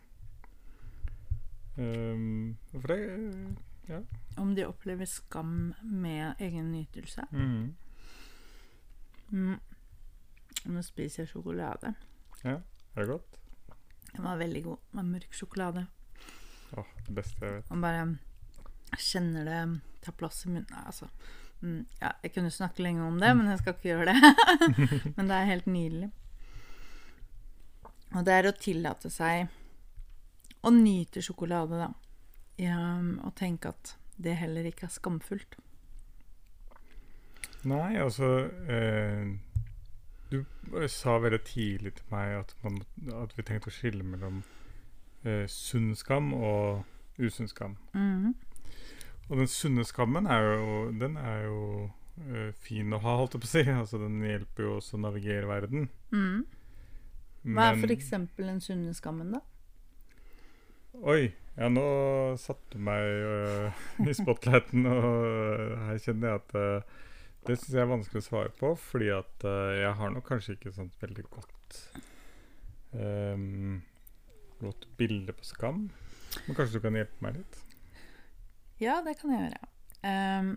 Um, 1.77 2.57
for 2.69 2.93
det 2.93 2.99
Om 4.39 4.55
de 4.55 4.65
opplever 4.65 5.05
skam 5.09 5.73
med 5.81 6.41
egen 6.41 6.71
nytelse. 6.71 7.25
Mm. 7.31 7.75
Mm. 9.29 9.59
Nå 10.71 10.83
spiser 10.85 11.23
jeg 11.23 11.33
sjokolade. 11.33 11.93
Er 12.43 12.61
det 13.01 13.09
godt? 13.09 13.39
Den 14.13 14.25
var 14.27 14.37
veldig 14.37 14.63
god. 14.63 14.83
Med 14.91 15.09
mørk 15.15 15.33
sjokolade. 15.35 15.87
Åh, 16.77 16.91
det 17.07 17.15
beste 17.15 17.45
jeg 17.45 17.57
vet. 17.57 17.69
Man 17.69 17.81
bare 17.83 18.99
kjenner 18.99 19.47
det 19.49 19.61
ta 20.03 20.11
plass 20.11 20.45
i 20.45 20.51
munnen. 20.53 20.83
Altså. 20.85 21.09
Mm, 21.63 21.85
ja, 22.01 22.11
jeg 22.23 22.33
kunne 22.35 22.51
snakke 22.51 22.83
lenge 22.83 23.05
om 23.07 23.19
det, 23.19 23.31
men 23.37 23.49
jeg 23.49 23.61
skal 23.61 23.75
ikke 23.75 23.89
gjøre 23.93 24.13
det. 24.13 24.33
men 25.17 25.29
det 25.29 25.37
er 25.37 25.49
helt 25.49 25.69
nydelig. 25.71 26.09
Og 28.13 28.25
det 28.27 28.33
er 28.35 28.49
å 28.49 28.57
tillate 28.57 29.09
seg 29.09 29.47
å 30.63 30.71
nyte 30.71 31.23
sjokolade, 31.23 31.79
da. 31.81 31.89
Ja, 32.61 33.01
og 33.23 33.33
tenke 33.35 33.73
at 33.73 33.95
det 34.21 34.35
heller 34.37 34.67
ikke 34.69 34.85
er 34.87 34.93
skamfullt. 34.93 35.57
Nei, 37.63 37.95
altså 37.95 38.49
eh, 38.69 39.23
Du 40.31 40.43
sa 40.91 41.17
veldig 41.23 41.39
tidlig 41.47 41.93
til 41.97 42.09
meg 42.11 42.39
at, 42.41 42.55
man, 42.63 42.81
at 43.23 43.33
vi 43.37 43.45
tenkte 43.47 43.71
å 43.71 43.73
skille 43.73 44.03
mellom 44.03 44.41
eh, 45.23 45.45
sunn 45.47 45.93
skam 45.95 46.33
og 46.33 46.83
usunn 47.21 47.47
skam. 47.47 47.77
Mhm. 47.93 48.33
Og 49.31 49.39
den 49.39 49.47
sunne 49.47 49.85
skammen 49.87 50.27
er 50.27 50.43
jo, 50.43 50.79
den 50.99 51.15
er 51.17 51.45
jo 51.45 51.59
eh, 52.27 52.51
fin 52.65 52.91
å 52.93 52.99
ha, 52.99 53.15
holdt 53.21 53.37
jeg 53.37 53.43
på 53.45 53.47
å 53.47 53.53
si. 53.53 53.63
Altså, 53.79 54.01
den 54.01 54.19
hjelper 54.25 54.67
jo 54.67 54.75
også 54.81 54.97
å 54.97 55.03
navigere 55.05 55.47
verden. 55.49 55.87
Mm. 56.11 56.43
Hva 57.53 57.69
er 57.69 57.77
f.eks. 57.77 57.85
for 57.85 57.95
eksempel 57.95 58.51
den 58.51 58.59
sunne 58.63 58.93
skammen, 58.95 59.31
da? 59.37 59.41
Oi, 61.01 61.31
ja 61.59 61.69
nå 61.69 61.85
satte 62.41 62.75
du 62.75 62.83
meg 62.83 63.03
uh, 63.23 63.83
i 64.09 64.15
spotlighten, 64.17 64.87
og 64.89 65.77
her 65.89 66.01
kjenner 66.01 66.33
jeg 66.33 66.41
at 66.41 66.55
uh, 66.57 66.99
det 67.43 67.57
syns 67.59 67.75
jeg 67.75 67.83
er 67.83 67.91
vanskelig 67.91 68.23
å 68.23 68.27
svare 68.27 68.53
på, 68.57 68.73
fordi 68.79 69.11
at 69.13 69.47
uh, 69.47 69.73
jeg 69.75 69.95
har 69.99 70.13
nok 70.13 70.27
kanskje 70.29 70.57
ikke 70.57 70.75
sånt 70.75 70.95
veldig 71.03 71.25
godt 71.33 71.79
um, 72.95 73.81
godt 74.63 74.87
bilde 74.97 75.33
på 75.35 75.45
skam. 75.45 75.87
Men 76.47 76.57
kanskje 76.57 76.79
du 76.79 76.85
kan 76.85 76.97
hjelpe 76.97 77.25
meg 77.25 77.41
litt? 77.41 77.59
Ja, 78.81 79.01
det 79.05 79.17
kan 79.19 79.33
jeg 79.33 79.47
gjøre. 79.47 79.69
Um, 80.03 80.53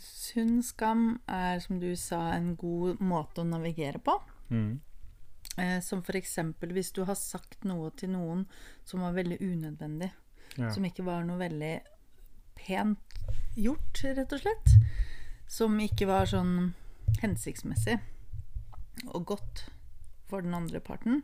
sunn 0.00 0.60
skam 0.64 1.06
er, 1.28 1.58
som 1.64 1.80
du 1.82 1.90
sa, 1.98 2.20
en 2.36 2.54
god 2.60 3.02
måte 3.04 3.42
å 3.42 3.48
navigere 3.48 4.00
på. 4.04 4.16
Mm. 4.52 4.80
Eh, 5.60 5.80
som 5.84 6.00
eksempel 6.16 6.72
hvis 6.72 6.92
du 6.96 7.02
har 7.04 7.16
sagt 7.18 7.66
noe 7.68 7.90
til 7.96 8.14
noen 8.14 8.46
som 8.88 9.04
var 9.04 9.16
veldig 9.16 9.38
unødvendig. 9.40 10.12
Ja. 10.56 10.70
Som 10.72 10.86
ikke 10.88 11.04
var 11.04 11.24
noe 11.28 11.40
veldig 11.40 11.74
pent 12.56 13.18
gjort, 13.56 14.00
rett 14.04 14.32
og 14.32 14.40
slett. 14.40 14.72
Som 15.48 15.76
ikke 15.80 16.08
var 16.08 16.30
sånn 16.30 16.72
hensiktsmessig 17.20 17.98
og 19.12 19.26
godt 19.28 19.66
for 20.30 20.44
den 20.44 20.56
andre 20.56 20.80
parten. 20.80 21.20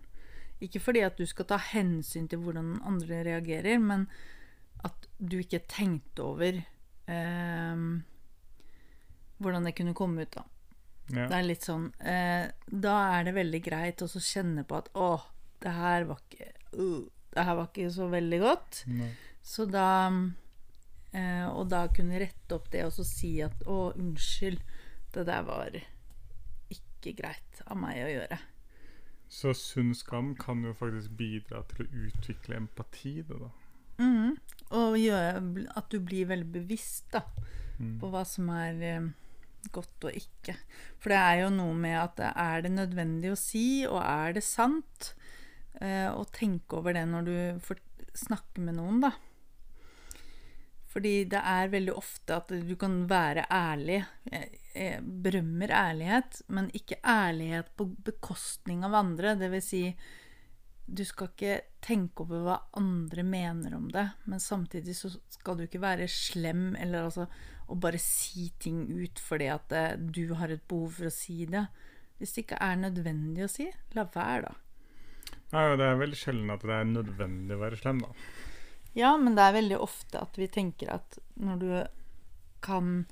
Ikke 0.60 0.82
fordi 0.82 1.04
at 1.06 1.16
du 1.16 1.24
skal 1.28 1.46
ta 1.48 1.56
hensyn 1.70 2.26
til 2.28 2.42
hvordan 2.42 2.74
den 2.74 2.84
andre 2.84 3.22
reagerer, 3.24 3.78
men 3.80 4.08
at 4.84 5.08
du 5.18 5.38
ikke 5.40 5.62
tenkte 5.70 6.26
over 6.26 6.58
eh, 7.08 7.84
hvordan 9.38 9.68
det 9.68 9.76
kunne 9.78 9.96
komme 9.96 10.26
ut, 10.26 10.34
da. 10.34 10.44
Ja. 11.08 11.24
Det 11.30 11.36
er 11.38 11.46
litt 11.46 11.64
sånn 11.64 11.86
eh, 12.04 12.50
Da 12.68 12.94
er 13.16 13.24
det 13.24 13.32
veldig 13.38 13.60
greit 13.64 14.02
å 14.04 14.08
kjenne 14.12 14.64
på 14.68 14.76
at 14.76 14.90
å, 14.92 15.14
det 15.64 15.72
her 15.72 16.04
var 16.10 16.18
ikke 16.26 16.50
uh, 16.76 17.06
Det 17.32 17.44
her 17.48 17.56
var 17.56 17.70
ikke 17.70 17.88
så 17.94 18.08
veldig 18.12 18.40
godt. 18.42 18.82
Nei. 18.92 19.08
Så 19.40 19.64
da 19.64 19.86
eh, 21.12 21.46
Og 21.48 21.68
da 21.72 21.86
kunne 21.94 22.20
rette 22.20 22.58
opp 22.58 22.68
det 22.72 22.84
og 22.84 22.92
så 22.92 23.06
si 23.08 23.38
at 23.44 23.64
å, 23.66 23.92
unnskyld, 23.96 24.60
det 25.14 25.24
der 25.30 25.46
var 25.48 25.78
ikke 26.68 27.14
greit 27.16 27.62
av 27.66 27.78
meg 27.80 28.02
å 28.04 28.10
gjøre. 28.12 28.38
Så 29.28 29.52
sunn 29.56 29.94
skam 29.96 30.34
kan 30.40 30.60
jo 30.64 30.74
faktisk 30.76 31.14
bidra 31.16 31.62
til 31.70 31.84
å 31.84 32.04
utvikle 32.08 32.56
empati, 32.56 33.22
det 33.28 33.36
da. 33.40 33.48
Mm. 34.00 34.36
Og 34.76 34.96
gjøre 35.00 35.64
at 35.76 35.88
du 35.92 35.98
blir 36.04 36.28
veldig 36.30 36.52
bevisst 36.60 37.08
da, 37.16 37.24
Mm. 37.78 37.92
på 38.00 38.08
hva 38.10 38.24
som 38.26 38.48
er 38.50 38.80
eh, 38.82 39.04
godt 39.74 40.08
og 40.08 40.16
ikke. 40.16 40.56
For 41.00 41.12
det 41.12 41.20
er 41.20 41.42
jo 41.44 41.54
noe 41.54 41.76
med 41.76 41.96
at 42.00 42.22
er 42.30 42.64
det 42.66 42.74
nødvendig 42.74 43.32
å 43.34 43.38
si, 43.38 43.68
og 43.88 44.00
er 44.02 44.36
det 44.38 44.44
sant? 44.46 45.12
Eh, 45.80 46.08
og 46.10 46.30
tenke 46.34 46.78
over 46.80 46.96
det 46.96 47.06
når 47.06 47.28
du 47.28 47.64
får 47.64 47.82
snakke 48.18 48.64
med 48.64 48.78
noen, 48.78 49.02
da. 49.06 49.12
Fordi 50.88 51.12
det 51.30 51.40
er 51.44 51.70
veldig 51.70 51.94
ofte 51.94 52.38
at 52.40 52.52
du 52.64 52.72
kan 52.80 53.02
være 53.10 53.44
ærlig. 53.52 54.00
Jeg, 54.32 54.62
jeg 54.72 55.02
berømmer 55.24 55.74
ærlighet, 55.76 56.40
men 56.48 56.70
ikke 56.74 56.98
ærlighet 57.04 57.68
på 57.76 57.90
bekostning 58.06 58.86
av 58.88 58.96
andre. 58.98 59.36
Det 59.38 59.52
vil 59.52 59.62
si, 59.62 59.82
du 60.88 61.04
skal 61.04 61.28
ikke 61.28 61.56
tenke 61.84 62.24
over 62.24 62.44
hva 62.46 62.56
andre 62.80 63.24
mener 63.26 63.74
om 63.76 63.90
det, 63.92 64.06
men 64.24 64.40
samtidig 64.40 64.96
så 64.96 65.10
skal 65.32 65.58
du 65.58 65.66
ikke 65.66 65.82
være 65.82 66.08
slem 66.08 66.72
eller 66.80 67.08
altså 67.08 67.26
å 67.68 67.76
bare 67.76 68.00
si 68.00 68.48
ting 68.60 68.86
ut 68.88 69.20
fordi 69.20 69.50
at 69.52 69.74
eh, 69.76 69.98
du 69.98 70.32
har 70.40 70.52
et 70.54 70.64
behov 70.70 70.96
for 70.96 71.10
å 71.10 71.12
si 71.12 71.44
det. 71.50 71.66
Hvis 72.18 72.32
det 72.34 72.46
ikke 72.46 72.62
er 72.64 72.80
nødvendig 72.80 73.44
å 73.44 73.50
si, 73.52 73.68
la 73.94 74.06
være, 74.14 74.48
da. 74.48 75.36
Nei, 75.52 75.64
det 75.80 75.84
er 75.86 76.00
veldig 76.00 76.18
sjelden 76.18 76.52
at 76.52 76.64
det 76.64 76.74
er 76.74 76.88
nødvendig 76.88 77.56
å 77.56 77.60
være 77.60 77.80
slem, 77.80 78.00
da. 78.04 78.10
Ja, 78.96 79.12
men 79.20 79.36
det 79.36 79.44
er 79.44 79.58
veldig 79.58 79.78
ofte 79.84 80.24
at 80.24 80.40
vi 80.40 80.48
tenker 80.50 80.90
at 80.96 81.20
når 81.38 81.60
du 81.60 81.70
kan 82.64 83.04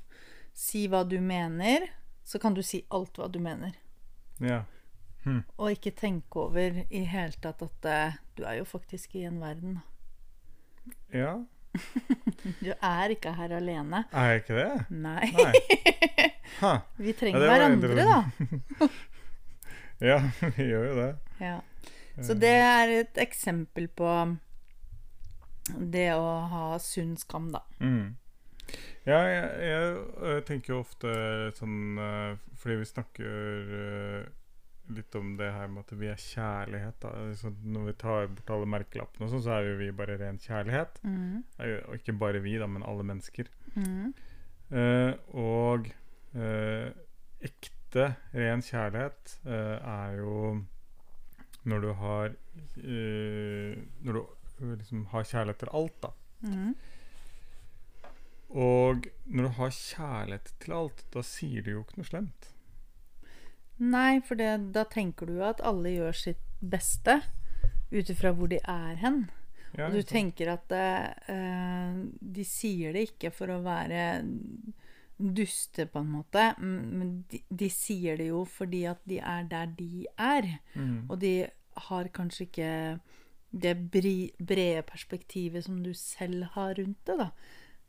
si 0.56 0.86
hva 0.90 1.04
du 1.04 1.18
mener, 1.20 1.84
så 2.24 2.40
kan 2.42 2.56
du 2.56 2.64
si 2.64 2.80
alt 2.96 3.20
hva 3.20 3.28
du 3.30 3.38
mener. 3.44 3.76
Ja. 4.42 4.64
Hm. 5.26 5.42
Og 5.58 5.74
ikke 5.74 5.90
tenke 5.90 6.38
over 6.46 6.80
i 6.86 7.02
hele 7.10 7.34
tatt 7.42 7.62
at 7.66 7.90
uh, 7.90 8.18
du 8.38 8.44
er 8.46 8.60
jo 8.60 8.64
faktisk 8.68 9.16
i 9.18 9.24
en 9.26 9.40
verden. 9.42 9.80
Ja. 11.14 11.36
Du 12.62 12.70
er 12.70 13.10
ikke 13.10 13.32
her 13.34 13.52
alene. 13.56 14.04
Er 14.12 14.30
jeg 14.30 14.42
ikke 14.42 14.54
det? 14.56 14.84
Nei. 14.90 15.26
Nei. 15.34 15.52
Ha. 16.56 16.70
Vi 16.96 17.12
trenger 17.12 17.42
ja, 17.42 17.48
hverandre, 17.50 18.04
da. 18.06 18.88
Ja, 20.08 20.20
vi 20.56 20.68
gjør 20.70 20.84
jo 20.86 20.94
det. 20.96 21.08
Ja. 21.40 21.56
Så 22.22 22.36
det 22.38 22.52
er 22.54 22.92
et 23.00 23.18
eksempel 23.20 23.88
på 23.92 24.12
det 25.76 26.06
å 26.14 26.30
ha 26.52 26.78
sunn 26.80 27.16
skam, 27.20 27.50
da. 27.52 27.60
Mm. 27.80 28.14
Ja, 29.06 29.20
jeg, 29.26 29.50
jeg, 29.66 29.90
jeg, 30.30 30.44
tenker 30.48 30.72
jo 30.72 30.80
ofte 30.82 31.10
sånn 31.54 32.00
øh, 32.02 32.32
Fordi 32.58 32.78
vi 32.80 32.88
snakker 32.88 34.24
litt 34.94 35.14
om 35.18 35.32
det 35.38 35.48
her 35.52 35.68
med 35.72 35.84
at 35.84 35.92
vi 35.98 36.08
er 36.12 36.20
kjærlighet. 36.20 36.98
Da. 37.02 37.12
Sånn, 37.40 37.56
når 37.74 37.88
vi 37.90 37.94
tar 38.02 38.28
bort 38.32 38.52
alle 38.54 38.68
merkelappene, 38.70 39.28
sånn, 39.32 39.42
så 39.44 39.56
er 39.56 39.68
jo 39.70 39.76
vi 39.80 39.90
bare 39.96 40.18
ren 40.20 40.38
kjærlighet. 40.42 41.00
Mm. 41.04 41.42
Eh, 41.58 41.76
Og 41.88 41.98
ikke 41.98 42.16
bare 42.20 42.42
vi, 42.44 42.56
da, 42.60 42.68
men 42.70 42.86
alle 42.86 43.06
mennesker. 43.06 43.50
Mm. 43.74 44.14
Eh, 44.70 45.12
og 45.38 45.90
eh, 46.34 46.88
ekte, 47.46 48.08
ren 48.34 48.64
kjærlighet 48.66 49.36
eh, 49.46 49.76
er 49.78 50.18
jo 50.20 50.38
når 51.66 51.82
du 51.82 51.88
har 51.98 52.34
eh, 52.78 53.76
Når 54.06 54.12
du 54.12 54.20
øh, 54.22 54.74
liksom 54.78 55.06
har 55.12 55.24
kjærlighet 55.26 55.58
til 55.64 55.72
alt, 55.74 55.96
da. 56.02 56.12
Mm. 56.46 56.74
Og 58.56 59.08
når 59.26 59.48
du 59.48 59.54
har 59.58 59.72
kjærlighet 59.74 60.52
til 60.62 60.76
alt, 60.76 61.02
da 61.14 61.22
sier 61.26 61.64
du 61.66 61.72
jo 61.72 61.80
ikke 61.82 61.98
noe 62.00 62.08
slemt. 62.10 62.52
Nei, 63.76 64.20
for 64.24 64.38
det, 64.40 64.72
da 64.72 64.86
tenker 64.88 65.28
du 65.28 65.40
at 65.44 65.60
alle 65.64 65.92
gjør 65.92 66.16
sitt 66.16 66.44
beste 66.60 67.20
ut 67.92 68.08
ifra 68.10 68.32
hvor 68.36 68.48
de 68.50 68.60
er 68.62 68.96
hen. 69.02 69.26
Ja, 69.76 69.88
Og 69.88 69.98
du 69.98 70.06
tenker 70.08 70.54
at 70.54 70.72
eh, 70.72 71.98
de 72.20 72.44
sier 72.48 72.96
det 72.96 73.10
ikke 73.10 73.32
for 73.34 73.52
å 73.52 73.60
være 73.64 74.06
duste, 75.16 75.86
på 75.88 76.00
en 76.00 76.10
måte, 76.12 76.50
men 76.60 77.24
de, 77.30 77.42
de 77.48 77.68
sier 77.72 78.18
det 78.20 78.30
jo 78.30 78.42
fordi 78.48 78.82
at 78.88 79.00
de 79.08 79.20
er 79.20 79.46
der 79.50 79.70
de 79.76 80.06
er. 80.16 80.48
Mm. 80.74 81.06
Og 81.10 81.20
de 81.20 81.34
har 81.88 82.10
kanskje 82.16 82.48
ikke 82.48 82.72
det 83.56 83.74
brede 83.88 84.82
perspektivet 84.88 85.64
som 85.64 85.78
du 85.84 85.92
selv 85.96 86.50
har 86.56 86.74
rundt 86.76 87.04
det, 87.08 87.18
da. 87.20 87.30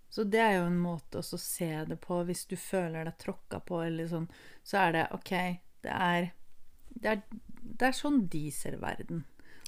Så 0.09 0.23
det 0.23 0.39
er 0.39 0.53
jo 0.55 0.67
en 0.69 0.79
måte 0.79 1.19
å 1.19 1.39
se 1.39 1.67
det 1.87 1.97
på 1.99 2.21
hvis 2.27 2.45
du 2.47 2.55
føler 2.55 3.07
deg 3.07 3.17
tråkka 3.19 3.59
på, 3.67 3.81
eller 3.83 4.07
sånn. 4.07 4.29
Så 4.63 4.79
er 4.79 4.95
det 4.95 5.07
OK, 5.15 5.33
det 5.87 5.95
er 5.95 6.29
Det 6.97 7.11
er, 7.11 7.21
det 7.77 7.87
er 7.87 7.93
sånn 7.93 8.23
de 8.33 8.45
ser 8.51 8.77
verden. 8.81 9.25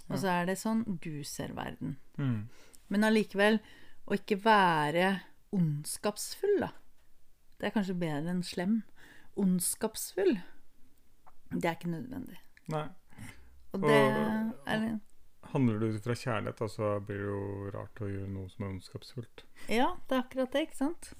Og 0.09 0.17
så 0.17 0.31
er 0.33 0.47
det 0.49 0.55
sånn 0.57 0.79
du 1.03 1.21
ser 1.27 1.51
verden. 1.53 1.97
Mm. 2.17 2.47
Men 2.89 3.05
allikevel, 3.05 3.59
å 4.09 4.15
ikke 4.17 4.39
være 4.41 5.11
ondskapsfull, 5.53 6.55
da. 6.63 6.71
Det 7.59 7.69
er 7.69 7.75
kanskje 7.75 7.97
bedre 8.01 8.33
enn 8.33 8.41
slem. 8.47 8.79
Ondskapsfull, 9.37 10.39
det 11.53 11.69
er 11.69 11.77
ikke 11.77 11.91
nødvendig. 11.93 12.39
Nei. 12.73 12.87
Og 13.73 13.85
det 13.85 14.01
Og- 14.01 14.55
er 14.65 14.99
Handler 15.53 15.79
du 15.79 15.85
ut 15.95 16.03
fra 16.03 16.13
kjærlighet, 16.13 16.57
da, 16.59 16.65
så 16.67 16.99
blir 17.05 17.17
det 17.17 17.25
jo 17.25 17.71
rart 17.73 18.01
å 18.01 18.09
gjøre 18.09 18.29
noe 18.29 18.49
som 18.49 18.65
er 18.65 18.69
ondskapsfullt. 18.73 19.43
Ja, 19.69 19.95
det 20.07 20.17
er 20.17 20.23
akkurat 20.23 20.51
det, 20.51 20.61
ikke 20.67 20.77
sant? 20.77 21.13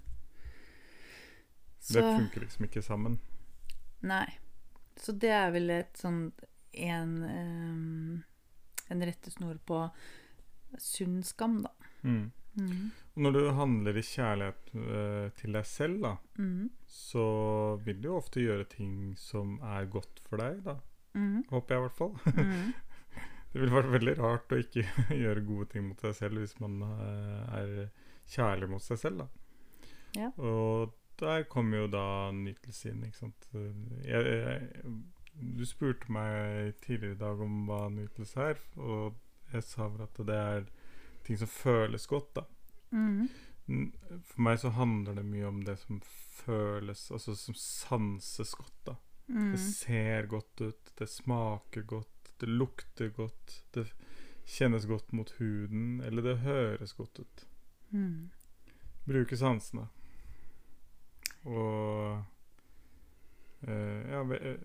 Det 1.90 2.04
funker 2.04 2.42
liksom 2.44 2.66
ikke 2.68 2.84
sammen. 2.84 3.20
Nei. 4.02 4.28
Så 5.00 5.14
det 5.16 5.32
er 5.32 5.52
vel 5.56 5.70
et 5.72 6.00
sånn 6.00 6.26
en, 6.80 7.14
ehm, 7.24 8.24
en 8.92 9.02
rettesnor 9.08 9.58
på 9.66 9.84
sunn 10.78 11.22
skam, 11.26 11.62
da. 11.66 11.72
Mm. 12.04 12.32
Mm. 12.60 12.92
Og 13.16 13.22
når 13.24 13.36
du 13.36 13.40
handler 13.56 13.98
i 13.98 14.04
kjærlighet 14.04 14.72
øh, 14.76 15.30
til 15.40 15.56
deg 15.56 15.66
selv, 15.66 16.02
da, 16.04 16.12
Mm. 16.38 16.70
så 16.88 17.24
vil 17.86 18.02
du 18.02 18.10
jo 18.10 18.18
ofte 18.20 18.42
gjøre 18.44 18.68
ting 18.70 19.16
som 19.18 19.58
er 19.64 19.86
godt 19.92 20.20
for 20.28 20.38
deg, 20.42 20.62
da. 20.66 20.76
Mm. 21.16 21.44
Håper 21.50 21.76
jeg 21.76 21.80
i 21.80 21.88
hvert 21.88 21.98
fall. 21.98 22.16
Mm. 22.36 22.74
Det 23.52 23.62
ville 23.64 23.74
vært 23.74 23.92
veldig 23.96 24.18
rart 24.20 24.52
å 24.54 24.60
ikke 24.62 24.84
gjøre 25.24 25.42
gode 25.48 25.70
ting 25.72 25.88
mot 25.88 26.02
seg 26.06 26.14
selv 26.20 26.38
hvis 26.44 26.60
man 26.62 26.82
eh, 26.86 27.56
er 27.58 27.72
kjærlig 28.30 28.68
mot 28.70 28.84
seg 28.86 29.00
selv, 29.02 29.24
da. 29.24 29.28
Ja. 30.20 30.28
Og 30.38 30.94
der 31.20 31.46
kommer 31.52 31.84
jo 31.84 31.88
da 31.92 32.06
nytelse 32.36 32.92
inn, 32.92 33.04
ikke 33.08 33.22
sant. 33.26 33.48
Jeg, 33.54 34.22
jeg, 34.26 34.94
du 35.40 35.66
spurte 35.68 36.12
meg 36.12 36.76
tidligere 36.84 37.16
i 37.16 37.20
dag 37.20 37.44
om 37.44 37.62
hva 37.70 37.86
nytelse 37.94 38.48
er, 38.54 38.64
og 38.80 39.20
jeg 39.54 39.66
sa 39.66 39.88
vel 39.90 40.06
at 40.06 40.24
det 40.28 40.40
er 40.40 40.66
ting 41.26 41.40
som 41.40 41.52
føles 41.52 42.08
godt, 42.10 42.32
da. 42.40 42.46
Mm. 42.92 43.30
For 44.26 44.42
meg 44.48 44.60
så 44.62 44.72
handler 44.74 45.20
det 45.20 45.28
mye 45.30 45.50
om 45.50 45.62
det 45.66 45.78
som 45.84 46.02
føles, 46.42 47.10
altså 47.14 47.36
som 47.38 47.58
sanses 47.58 48.56
godt, 48.58 48.80
da. 48.88 48.96
Mm. 49.30 49.52
Det 49.54 49.62
ser 49.62 50.30
godt 50.32 50.62
ut, 50.62 50.94
det 50.98 51.10
smaker 51.10 51.86
godt, 51.86 52.34
det 52.42 52.50
lukter 52.50 53.12
godt, 53.14 53.60
det 53.76 53.86
kjennes 54.50 54.88
godt 54.90 55.14
mot 55.14 55.32
huden, 55.38 56.00
eller 56.02 56.26
det 56.26 56.42
høres 56.46 56.96
godt 56.98 57.22
ut. 57.22 57.46
Mm. 57.94 58.30
Bruke 59.06 59.38
sansene. 59.38 59.88
Og 61.48 62.24
eh, 63.68 64.12
ja, 64.12 64.24
eh, 64.36 64.58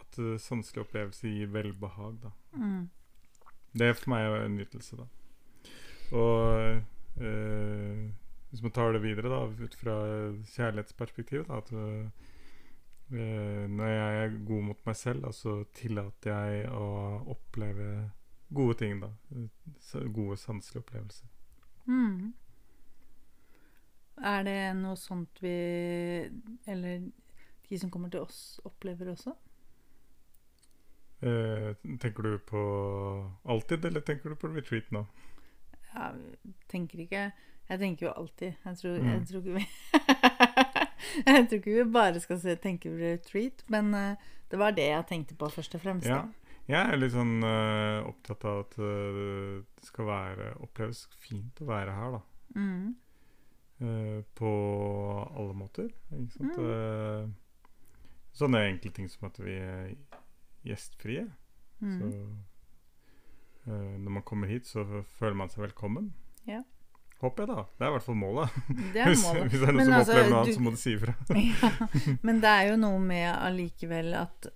at 0.00 0.18
eh, 0.18 0.38
sanselig 0.40 0.84
opplevelse 0.84 1.28
gir 1.28 1.52
velbehag, 1.52 2.16
da. 2.22 2.32
Mm. 2.56 2.88
Det 3.72 3.86
er 3.86 3.94
for 3.94 4.10
meg 4.14 4.38
en 4.40 4.56
nytelse, 4.58 4.98
da. 4.98 5.06
Og 6.16 7.22
eh, 7.22 8.08
hvis 8.50 8.62
man 8.64 8.74
tar 8.74 8.92
det 8.92 9.02
videre, 9.04 9.30
da, 9.30 9.44
ut 9.46 9.76
fra 9.78 9.96
kjærlighetsperspektiv, 10.56 11.46
da, 11.46 11.60
at 11.60 11.72
eh, 11.72 12.08
når 13.10 13.86
jeg 13.86 14.24
er 14.24 14.38
god 14.46 14.62
mot 14.70 14.86
meg 14.86 14.96
selv, 14.96 15.22
da, 15.26 15.32
så 15.34 15.60
tillater 15.74 16.34
jeg 16.34 16.70
å 16.74 16.88
oppleve 17.34 18.10
gode 18.50 18.78
ting, 18.82 19.00
da. 19.02 19.12
Gode 20.10 20.38
sanselige 20.38 20.82
opplevelser. 20.82 21.30
Mm. 21.86 22.32
Er 24.22 24.42
det 24.44 24.56
noe 24.76 24.96
sånt 25.00 25.38
vi 25.40 25.52
Eller 26.68 27.06
de 27.70 27.78
som 27.78 27.90
kommer 27.90 28.10
til 28.10 28.20
oss, 28.24 28.60
opplever 28.66 29.12
også? 29.12 29.32
Eh, 31.22 31.74
tenker 32.00 32.22
du 32.24 32.38
på 32.48 32.60
alltid, 33.44 33.84
eller 33.84 34.00
tenker 34.00 34.32
du 34.32 34.36
på 34.40 34.48
retreat 34.54 34.88
nå? 34.94 35.04
Ja, 35.92 36.12
tenker 36.70 37.02
ikke 37.04 37.26
Jeg 37.70 37.78
tenker 37.78 38.06
jo 38.08 38.12
alltid. 38.16 38.54
Jeg 38.64 38.76
tror, 38.80 38.98
Mm. 38.98 39.10
jeg 39.12 39.26
tror 39.28 39.40
ikke 39.40 39.54
vi 39.54 39.66
Jeg 41.26 41.48
tror 41.48 41.58
ikke 41.58 41.74
vi 41.76 41.84
bare 41.92 42.20
skal 42.20 42.40
se, 42.40 42.54
tenke 42.56 42.90
på 42.90 42.96
retreat, 42.98 43.62
men 43.68 43.94
eh, 43.94 44.16
det 44.50 44.58
var 44.58 44.70
det 44.74 44.88
jeg 44.88 45.06
tenkte 45.06 45.36
på 45.38 45.48
først 45.50 45.74
og 45.74 45.80
fremst. 45.84 46.06
Ja. 46.10 46.24
Jeg 46.70 46.92
er 46.92 46.98
litt 46.98 47.12
sånn 47.14 47.42
uh, 47.42 48.06
opptatt 48.06 48.44
av 48.46 48.58
at 48.64 48.74
eh, 48.78 49.62
det 49.78 49.86
skal 49.86 50.06
være 50.06 50.50
oppleves 50.62 51.04
fint 51.18 51.58
å 51.62 51.66
være 51.70 51.94
her, 51.96 52.12
da. 52.18 52.20
Mm. 52.54 52.94
Eh, 53.80 54.24
på 54.34 54.50
alle 55.36 55.54
måter. 55.56 55.88
Ikke 56.12 56.34
sant? 56.34 56.58
Mm. 56.58 56.64
Uh, 56.68 57.28
sånne 58.36 58.60
enkle 58.68 58.92
ting 58.92 59.06
som 59.08 59.30
at 59.30 59.38
vi 59.40 59.54
er 59.56 59.94
gjestfrie. 60.68 61.24
Mm. 61.80 61.94
Så 61.96 62.10
uh, 63.70 63.94
når 63.96 64.18
man 64.18 64.26
kommer 64.26 64.52
hit, 64.52 64.68
så 64.68 64.84
føler 65.16 65.38
man 65.40 65.52
seg 65.52 65.64
velkommen. 65.64 66.12
Ja. 66.48 66.60
håper 67.20 67.44
jeg, 67.44 67.52
da. 67.54 67.64
Det 67.78 67.86
er 67.86 67.90
i 67.90 67.94
hvert 67.96 68.04
fall 68.04 68.20
målet. 68.20 68.60
Det 68.68 69.00
er 69.00 69.16
målet. 69.24 69.48
hvis 69.48 69.60
det 69.62 69.68
er 69.68 69.72
noen 69.72 69.80
Men 69.80 69.88
som 69.88 69.96
altså, 69.96 70.12
opplever 70.12 70.30
noe 70.30 70.42
annet, 70.42 70.58
så 70.58 70.64
må 70.66 70.74
du 70.74 70.80
si 70.80 70.94
ifra. 70.98 71.16
ja, 71.62 72.14
men 72.28 72.44
det 72.44 72.52
er 72.52 72.68
jo 72.68 72.78
noe 72.84 73.00
med 73.04 73.28
allikevel 73.32 74.12
at 74.20 74.50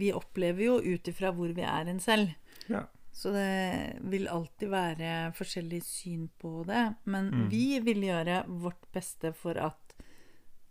vi 0.00 0.14
opplever 0.16 0.64
jo 0.64 0.78
ut 0.80 1.12
ifra 1.12 1.34
hvor 1.36 1.52
vi 1.52 1.66
er 1.66 1.92
en 1.92 2.00
selv. 2.00 2.32
Ja. 2.72 2.86
Så 3.12 3.32
det 3.34 3.98
vil 4.10 4.28
alltid 4.30 4.70
være 4.70 5.32
forskjellig 5.36 5.82
syn 5.84 6.28
på 6.40 6.64
det. 6.68 6.94
Men 7.04 7.30
Mm. 7.30 7.48
vi 7.50 7.78
vil 7.80 8.02
gjøre 8.06 8.44
vårt 8.48 8.86
beste 8.94 9.32
for 9.34 9.58
at 9.58 9.94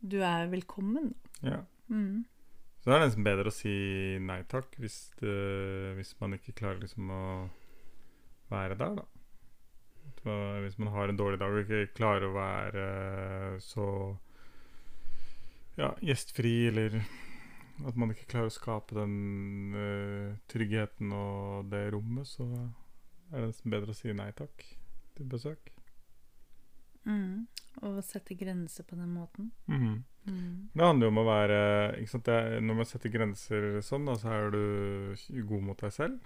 du 0.02 0.22
er 0.24 0.48
velkommen. 0.48 1.14
ja. 1.44 1.62
Mm. 1.90 2.26
Så 2.80 2.92
det 2.92 2.96
er 2.96 3.06
nesten 3.08 3.24
bedre 3.26 3.50
å 3.50 3.52
si 3.52 3.72
nei 4.24 4.44
takk 4.48 4.76
hvis, 4.80 5.10
det, 5.20 5.96
hvis 5.98 6.14
man 6.22 6.34
ikke 6.38 6.54
klarer 6.56 6.80
liksom 6.80 7.10
å 7.12 7.50
være 8.50 8.78
der, 8.78 8.96
da. 8.96 9.06
Hvis 10.64 10.78
man 10.80 10.94
har 10.94 11.10
en 11.10 11.18
dårlig 11.18 11.40
dag 11.40 11.52
og 11.52 11.60
ikke 11.66 11.94
klarer 11.98 12.30
å 12.30 12.34
være 12.38 13.60
så 13.62 14.18
ja, 15.78 15.92
gjestfri, 16.04 16.68
eller 16.72 17.02
at 17.88 17.96
man 18.00 18.12
ikke 18.14 18.28
klarer 18.34 18.52
å 18.52 18.54
skape 18.54 18.98
den 18.98 19.76
uh, 19.76 20.38
tryggheten 20.52 21.14
og 21.16 21.70
det 21.72 21.86
rommet, 21.94 22.28
så 22.28 22.48
er 23.30 23.40
det 23.40 23.52
nesten 23.52 23.74
bedre 23.74 23.94
å 23.94 23.98
si 23.98 24.14
nei 24.16 24.32
takk 24.36 24.66
til 25.18 25.30
besøk. 25.30 25.72
Mm. 27.08 27.48
Og 27.86 28.02
sette 28.04 28.36
grenser 28.36 28.84
på 28.88 28.98
den 29.00 29.14
måten. 29.14 29.52
Mm. 29.72 30.04
Mm. 30.26 30.70
Det 30.74 30.84
handler 30.84 31.08
jo 31.08 31.14
om 31.14 31.22
å 31.22 31.28
være 31.30 31.62
sant? 32.12 32.28
Er, 32.28 32.60
Når 32.62 32.82
man 32.82 32.90
setter 32.90 33.14
grenser 33.14 33.70
sånn, 33.86 34.10
da, 34.10 34.18
så 34.20 34.34
er 34.36 34.52
du 34.54 35.42
god 35.48 35.66
mot 35.70 35.80
deg 35.80 35.96
selv. 35.96 36.20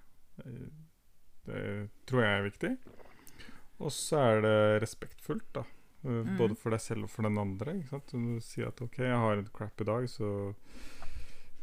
Det 1.45 1.61
tror 2.09 2.23
jeg 2.23 2.33
er 2.33 2.47
viktig. 2.47 2.73
Og 3.83 3.91
så 3.93 4.19
er 4.21 4.43
det 4.45 4.57
respektfullt, 4.83 5.49
da. 5.59 5.65
Eh, 5.67 5.79
Mm. 6.03 6.35
Både 6.35 6.55
for 6.59 6.75
deg 6.75 6.81
selv 6.83 7.05
og 7.05 7.09
for 7.13 7.23
den 7.23 7.37
andre. 7.39 7.77
Ikke 7.79 7.93
sant? 7.93 8.11
Du 8.11 8.39
sier 8.43 8.67
at 8.67 8.81
OK, 8.83 8.97
jeg 8.99 9.19
har 9.23 9.37
en 9.37 9.51
crappy 9.55 9.85
dag, 9.87 10.09
så 10.11 10.53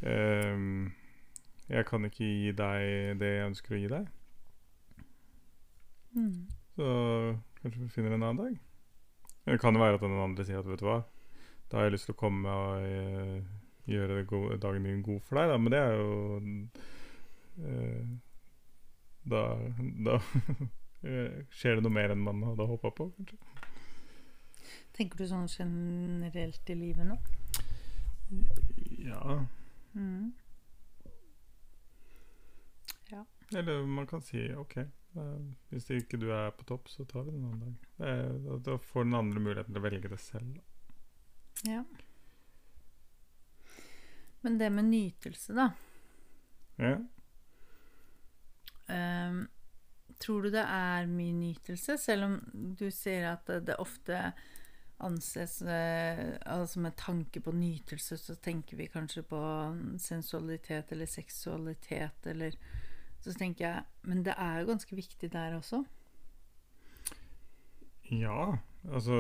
Jeg 0.00 1.86
kan 1.86 2.04
ikke 2.08 2.24
gi 2.24 2.52
deg 2.56 3.20
det 3.20 3.30
jeg 3.34 3.46
ønsker 3.50 3.76
å 3.76 3.80
gi 3.80 3.90
deg. 3.92 4.08
Mm. 6.16 6.48
Så 6.74 6.86
kanskje 7.60 7.82
vi 7.82 7.92
finner 7.92 8.16
en 8.16 8.22
annen 8.22 8.40
dag. 8.40 8.58
Det 9.44 9.60
kan 9.60 9.74
jo 9.74 9.82
være 9.82 9.98
at 9.98 10.04
den 10.04 10.20
andre 10.20 10.44
sier 10.46 10.60
at 10.60 10.68
vet 10.68 10.80
du 10.80 10.86
hva, 10.88 11.00
da 11.70 11.78
har 11.78 11.88
jeg 11.88 11.94
lyst 11.96 12.08
til 12.08 12.16
å 12.16 12.20
komme 12.20 12.50
og 12.50 12.84
eh, 12.86 13.38
gjøre 13.90 14.24
dagen 14.62 14.86
din 14.86 15.04
god 15.06 15.20
for 15.26 15.40
deg, 15.40 15.52
da. 15.52 15.60
Men 15.60 15.74
det 15.74 15.80
er 15.80 15.92
jo 15.98 16.08
eh, 17.68 18.10
Da, 19.30 19.42
da 20.06 20.18
skjer 21.56 21.76
det 21.76 21.84
noe 21.84 21.92
mer 21.92 22.14
enn 22.14 22.24
man 22.24 22.42
hadde 22.48 22.66
håpa 22.68 22.92
på, 22.96 23.10
kanskje. 23.18 23.38
Tenker 24.96 25.20
du 25.20 25.28
sånn 25.28 25.48
generelt 25.48 26.72
i 26.72 26.76
livet 26.76 27.08
nå? 27.08 27.16
Ja. 29.06 29.40
Mm. 29.92 30.32
Eller 33.56 33.86
man 33.86 34.06
kan 34.06 34.22
si 34.22 34.44
OK, 34.54 34.76
eh, 34.76 35.38
hvis 35.72 35.88
ikke 35.90 36.18
du 36.22 36.28
er 36.30 36.52
på 36.54 36.64
topp, 36.68 36.88
så 36.88 37.04
tar 37.04 37.24
vi 37.26 37.32
det 37.34 37.40
en 37.40 37.48
annen 37.48 37.64
dag. 37.64 37.88
Da, 38.44 38.58
da 38.70 38.76
får 38.78 39.08
den 39.08 39.16
andre 39.18 39.42
muligheten 39.42 39.74
til 39.74 39.82
å 39.82 39.86
velge 39.88 40.10
det 40.12 40.20
selv. 40.22 40.60
Ja. 41.66 41.82
Men 44.40 44.58
det 44.60 44.70
med 44.70 44.86
nytelse, 44.88 45.56
da. 45.56 45.66
Ja. 46.80 46.94
Um, 48.90 49.42
tror 50.20 50.46
du 50.46 50.54
det 50.54 50.62
er 50.64 51.10
mye 51.10 51.34
nytelse, 51.36 51.98
selv 52.00 52.26
om 52.26 52.38
du 52.78 52.88
sier 52.94 53.32
at 53.34 53.44
det, 53.50 53.60
det 53.68 53.76
ofte 53.82 54.30
anses 55.00 55.60
eh, 55.62 56.36
Altså 56.46 56.80
med 56.80 56.96
tanke 56.96 57.40
på 57.40 57.52
nytelse, 57.52 58.16
så 58.16 58.34
tenker 58.34 58.76
vi 58.76 58.88
kanskje 58.92 59.22
på 59.22 59.40
sensualitet 59.98 60.92
eller 60.92 61.06
seksualitet 61.06 62.26
eller 62.26 62.56
Så 63.20 63.34
tenker 63.34 63.66
jeg 63.66 63.82
Men 64.02 64.24
det 64.24 64.34
er 64.36 64.60
jo 64.60 64.70
ganske 64.72 64.96
viktig 64.96 65.32
der 65.32 65.56
også. 65.56 65.84
Ja, 68.10 68.56
altså 68.90 69.16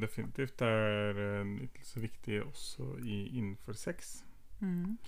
definitivt 0.00 0.62
er 0.62 1.18
eh, 1.18 1.46
nytelse 1.46 2.00
viktig 2.00 2.42
også 2.44 2.94
i, 3.04 3.26
innenfor 3.36 3.72
sex. 3.72 4.24
Mm. 4.60 4.98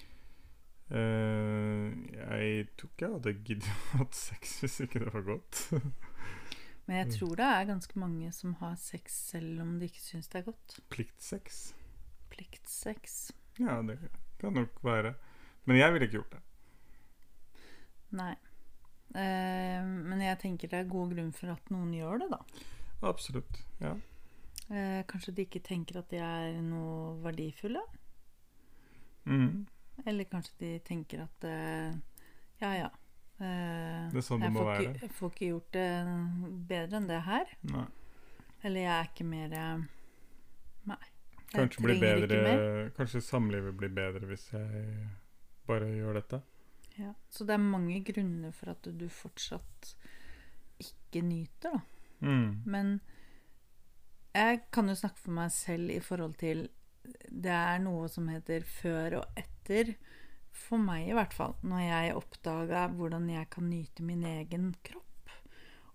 Uh, 0.92 1.88
jeg 2.12 2.66
tror 2.76 2.90
ikke 2.90 3.04
jeg 3.06 3.12
hadde 3.12 3.32
giddet 3.46 3.68
å 3.70 4.02
ha 4.02 4.06
sex 4.12 4.58
hvis 4.60 4.80
ikke 4.84 5.00
det 5.00 5.14
var 5.14 5.24
godt. 5.24 5.62
Men 6.86 6.96
jeg 6.96 7.06
Mm. 7.06 7.12
tror 7.18 7.36
det 7.36 7.44
er 7.46 7.64
ganske 7.68 7.98
mange 7.98 8.32
som 8.32 8.54
har 8.54 8.74
sex 8.76 9.12
selv 9.32 9.60
om 9.60 9.78
de 9.78 9.86
ikke 9.88 10.00
syns 10.02 10.28
det 10.28 10.40
er 10.40 10.50
godt. 10.50 10.80
Pliktsex. 10.90 11.72
Pliktsex. 12.30 13.30
Ja, 13.60 13.80
det 13.82 13.98
kan 14.40 14.52
nok 14.54 14.82
være. 14.84 15.14
Men 15.64 15.76
jeg 15.78 15.92
ville 15.92 16.06
ikke 16.08 16.18
gjort 16.18 16.30
det. 16.30 16.40
Nei. 18.12 18.32
Eh, 19.14 19.84
men 19.84 20.20
jeg 20.20 20.38
tenker 20.40 20.68
det 20.72 20.80
er 20.80 20.90
god 20.90 21.12
grunn 21.14 21.32
for 21.32 21.52
at 21.52 21.70
noen 21.70 21.92
gjør 21.94 22.18
det, 22.24 22.30
da. 22.30 22.40
Absolutt. 23.02 23.60
Ja. 23.80 23.94
Eh, 24.70 25.02
kanskje 25.04 25.34
de 25.36 25.44
ikke 25.46 25.62
tenker 25.62 25.98
at 25.98 26.08
de 26.10 26.16
er 26.22 26.60
noe 26.62 27.16
verdifulle? 27.22 27.80
Mm. 29.26 29.66
Eller 30.06 30.24
kanskje 30.24 30.58
de 30.58 30.70
tenker 30.80 31.22
at 31.26 31.44
eh, 31.44 31.92
ja, 32.62 32.72
ja. 32.74 32.88
Eh, 33.46 34.04
Det 34.12 34.20
er 34.20 34.26
sånn 34.26 34.44
det 34.44 34.52
må 34.54 34.66
være. 34.66 34.90
Ikke, 34.90 35.06
jeg 35.06 35.16
får 35.18 35.34
ikke 35.34 35.48
gjort 35.50 35.74
det 35.76 35.88
bedre 36.70 37.00
enn 37.00 37.08
det 37.10 37.20
her. 37.26 37.56
Nei. 37.72 37.88
Eller 38.62 38.86
jeg 38.86 38.92
er 38.94 39.10
ikke 39.10 39.26
mer 39.26 39.58
eh, 39.58 39.88
Nei. 40.92 41.02
Kanskje, 41.52 41.94
bedre, 42.00 42.38
kanskje 42.96 43.20
samlivet 43.20 43.76
blir 43.76 43.90
bedre 43.92 44.24
hvis 44.30 44.46
jeg 44.54 44.86
bare 45.68 45.90
gjør 45.92 46.16
dette. 46.16 46.40
Ja. 46.96 47.12
Så 47.28 47.44
det 47.48 47.56
er 47.56 47.64
mange 47.64 47.98
grunner 48.04 48.54
for 48.56 48.72
at 48.72 48.88
du 48.88 49.04
fortsatt 49.12 49.92
ikke 50.82 51.22
nyter, 51.26 51.76
da. 51.76 51.82
Mm. 52.22 52.62
Men 52.70 52.92
jeg 54.32 54.62
kan 54.72 54.88
jo 54.88 54.96
snakke 54.96 55.20
for 55.20 55.36
meg 55.36 55.50
selv 55.52 55.90
i 55.90 55.98
forhold 55.98 56.36
til 56.38 56.68
Det 57.28 57.50
er 57.50 57.80
noe 57.82 58.06
som 58.08 58.28
heter 58.30 58.62
før 58.62 59.18
og 59.20 59.38
etter. 59.38 59.96
For 60.52 60.80
meg 60.80 61.08
i 61.08 61.16
hvert 61.16 61.34
fall. 61.36 61.56
Når 61.64 61.84
jeg 61.86 62.18
oppdaga 62.18 62.86
hvordan 62.96 63.30
jeg 63.32 63.48
kan 63.52 63.70
nyte 63.70 64.04
min 64.06 64.24
egen 64.28 64.72
kropp. 64.84 65.32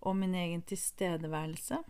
Og 0.02 0.18
min 0.18 0.36
egen 0.38 0.64
tilstedeværelse. 0.68 1.82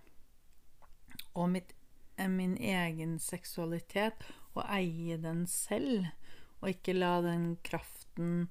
Og 1.35 1.49
mitt, 1.53 1.73
eh, 2.17 2.29
min 2.29 2.57
egen 2.57 3.17
seksualitet. 3.19 4.27
Og 4.55 4.63
eie 4.67 5.17
den 5.17 5.45
selv. 5.47 6.07
Og 6.61 6.69
ikke 6.73 6.97
la 6.97 7.21
den 7.21 7.57
kraften 7.63 8.47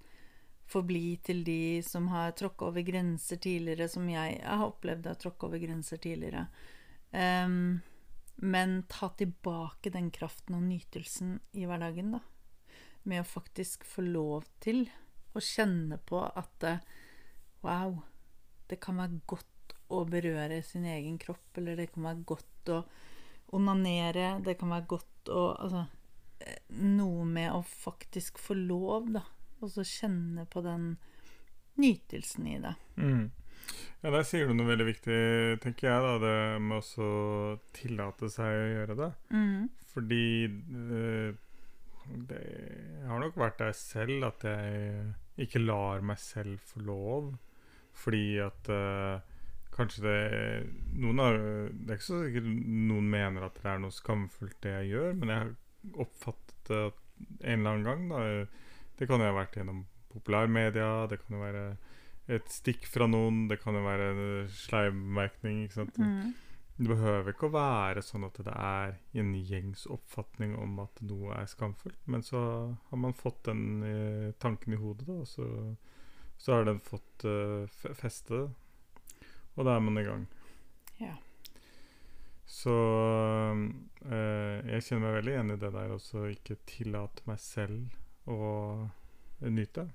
forbli 0.67 1.17
til 1.23 1.45
de 1.47 1.83
som 1.87 2.09
har 2.11 2.35
tråkka 2.39 2.71
over 2.71 2.83
grenser 2.87 3.39
tidligere, 3.43 3.89
som 3.89 4.09
jeg, 4.11 4.41
har 4.43 4.67
opplevd 4.67 5.11
å 5.11 5.19
tråkke 5.19 5.49
over 5.49 5.63
grenser 5.63 6.01
tidligere. 6.03 6.47
Um, 7.13 7.83
men 8.37 8.81
ta 8.91 9.09
tilbake 9.17 9.93
den 9.95 10.11
kraften 10.15 10.59
og 10.59 10.67
nytelsen 10.67 11.39
i 11.57 11.67
hverdagen, 11.69 12.17
da. 12.19 12.23
Med 13.07 13.23
å 13.23 13.29
faktisk 13.29 13.87
få 13.87 14.05
lov 14.07 14.47
til 14.63 14.87
å 15.37 15.43
kjenne 15.43 15.99
på 16.09 16.23
at 16.27 16.67
eh, 16.67 16.83
wow, 17.65 17.99
det 18.71 18.81
kan 18.83 18.99
være 18.99 19.21
godt 19.29 19.75
å 19.95 20.03
berøre 20.09 20.63
sin 20.67 20.87
egen 20.91 21.19
kropp, 21.23 21.59
eller 21.61 21.79
det 21.79 21.91
kan 21.93 22.09
være 22.09 22.27
godt 22.27 22.73
å 22.75 22.81
onanere, 23.55 24.37
det 24.43 24.57
kan 24.59 24.73
være 24.75 24.91
godt 24.91 25.31
å 25.31 25.45
Altså 25.55 25.85
eh, 26.43 26.59
noe 26.83 27.25
med 27.27 27.53
å 27.55 27.63
faktisk 27.67 28.39
få 28.43 28.59
lov, 28.59 29.11
da. 29.15 29.25
Og 29.63 29.73
så 29.73 29.87
kjenne 29.87 30.45
på 30.51 30.63
den 30.63 30.95
nytelsen 31.81 32.47
i 32.51 32.59
det. 32.63 32.75
Mm. 33.01 33.31
Ja, 34.03 34.13
der 34.13 34.27
sier 34.29 34.47
du 34.47 34.55
noe 34.55 34.69
veldig 34.69 34.87
viktig, 34.87 35.19
tenker 35.65 35.89
jeg, 35.89 36.05
da. 36.05 36.13
Det 36.23 36.37
med 36.63 36.79
også 36.79 37.09
tillate 37.77 38.31
seg 38.33 38.61
å 38.61 38.69
gjøre 38.75 38.99
det. 39.01 39.11
Fordi 39.95 40.27
eh, 40.47 41.31
det, 42.29 42.43
Jeg 43.07 43.13
har 43.15 43.21
nok 43.23 43.37
vært 43.39 43.61
der 43.63 43.75
selv 43.79 44.25
at 44.27 44.45
jeg 44.51 45.47
ikke 45.47 45.61
lar 45.63 46.01
meg 46.03 46.19
selv 46.19 46.59
få 46.67 46.81
lov. 46.83 47.29
Fordi 47.95 48.41
at 48.43 48.67
uh, 48.67 49.23
kanskje 49.77 50.03
det 50.03 50.17
noen 50.99 51.23
har, 51.23 51.39
Det 51.71 51.87
er 51.87 52.01
ikke 52.01 52.09
så 52.09 52.19
sikkert 52.25 52.49
noen 52.51 53.07
mener 53.13 53.47
at 53.47 53.61
det 53.63 53.71
er 53.71 53.79
noe 53.85 53.95
skamfullt 53.95 54.59
det 54.67 54.73
jeg 54.81 54.91
gjør, 54.97 55.15
men 55.21 55.31
jeg 55.33 55.45
har 55.45 56.03
oppfattet 56.03 56.57
det 56.67 56.81
at 56.89 56.99
en 57.47 57.61
eller 57.61 57.77
annen 57.77 57.87
gang. 57.87 58.03
Da, 58.11 58.25
det 58.99 59.07
kan 59.07 59.23
jo 59.23 59.31
ha 59.31 59.37
vært 59.39 59.55
gjennom 59.61 59.85
populærmedia, 60.11 60.91
det 61.07 61.21
kan 61.23 61.39
jo 61.39 61.45
være 61.45 61.65
et 62.27 62.51
stikk 62.51 62.89
fra 62.91 63.07
noen, 63.07 63.45
det 63.47 63.61
kan 63.63 63.79
jo 63.79 63.85
være 63.87 64.11
sleivmerkning. 64.51 65.63
ikke 65.69 65.79
sant? 65.79 66.03
Mm. 66.03 66.35
Det 66.77 66.91
behøver 66.91 67.33
ikke 67.33 67.49
å 67.49 67.55
være 67.55 68.03
sånn 68.05 68.27
at 68.27 68.37
det 68.45 68.53
er 68.53 68.97
en 69.17 69.31
gjengs 69.49 69.87
oppfatning 69.89 70.53
om 70.61 70.75
at 70.83 71.01
noe 71.09 71.33
er 71.39 71.49
skamfullt, 71.49 72.03
men 72.05 72.25
så 72.25 72.41
har 72.91 73.01
man 73.01 73.17
fått 73.17 73.47
den 73.49 73.63
eh, 73.87 74.33
tanken 74.43 74.75
i 74.77 74.81
hodet, 74.81 75.07
da, 75.09 75.23
og 75.23 75.31
så, 75.31 75.47
så 76.37 76.59
har 76.59 76.67
den 76.69 76.83
fått 76.85 77.25
eh, 77.25 77.65
feste, 77.97 78.43
og 79.57 79.65
da 79.65 79.79
er 79.79 79.87
man 79.87 80.03
i 80.03 80.05
gang. 80.05 80.27
Ja. 81.01 81.15
Så 82.45 82.75
eh, 84.05 84.59
jeg 84.69 84.85
kjenner 84.85 85.07
meg 85.07 85.17
veldig 85.23 85.33
igjen 85.33 85.55
i 85.55 85.61
det 85.63 85.71
der 85.79 85.95
også, 85.95 86.27
ikke 86.35 86.59
tillate 86.69 87.25
meg 87.25 87.41
selv 87.41 88.29
å 88.29 88.51
nyte. 89.49 89.87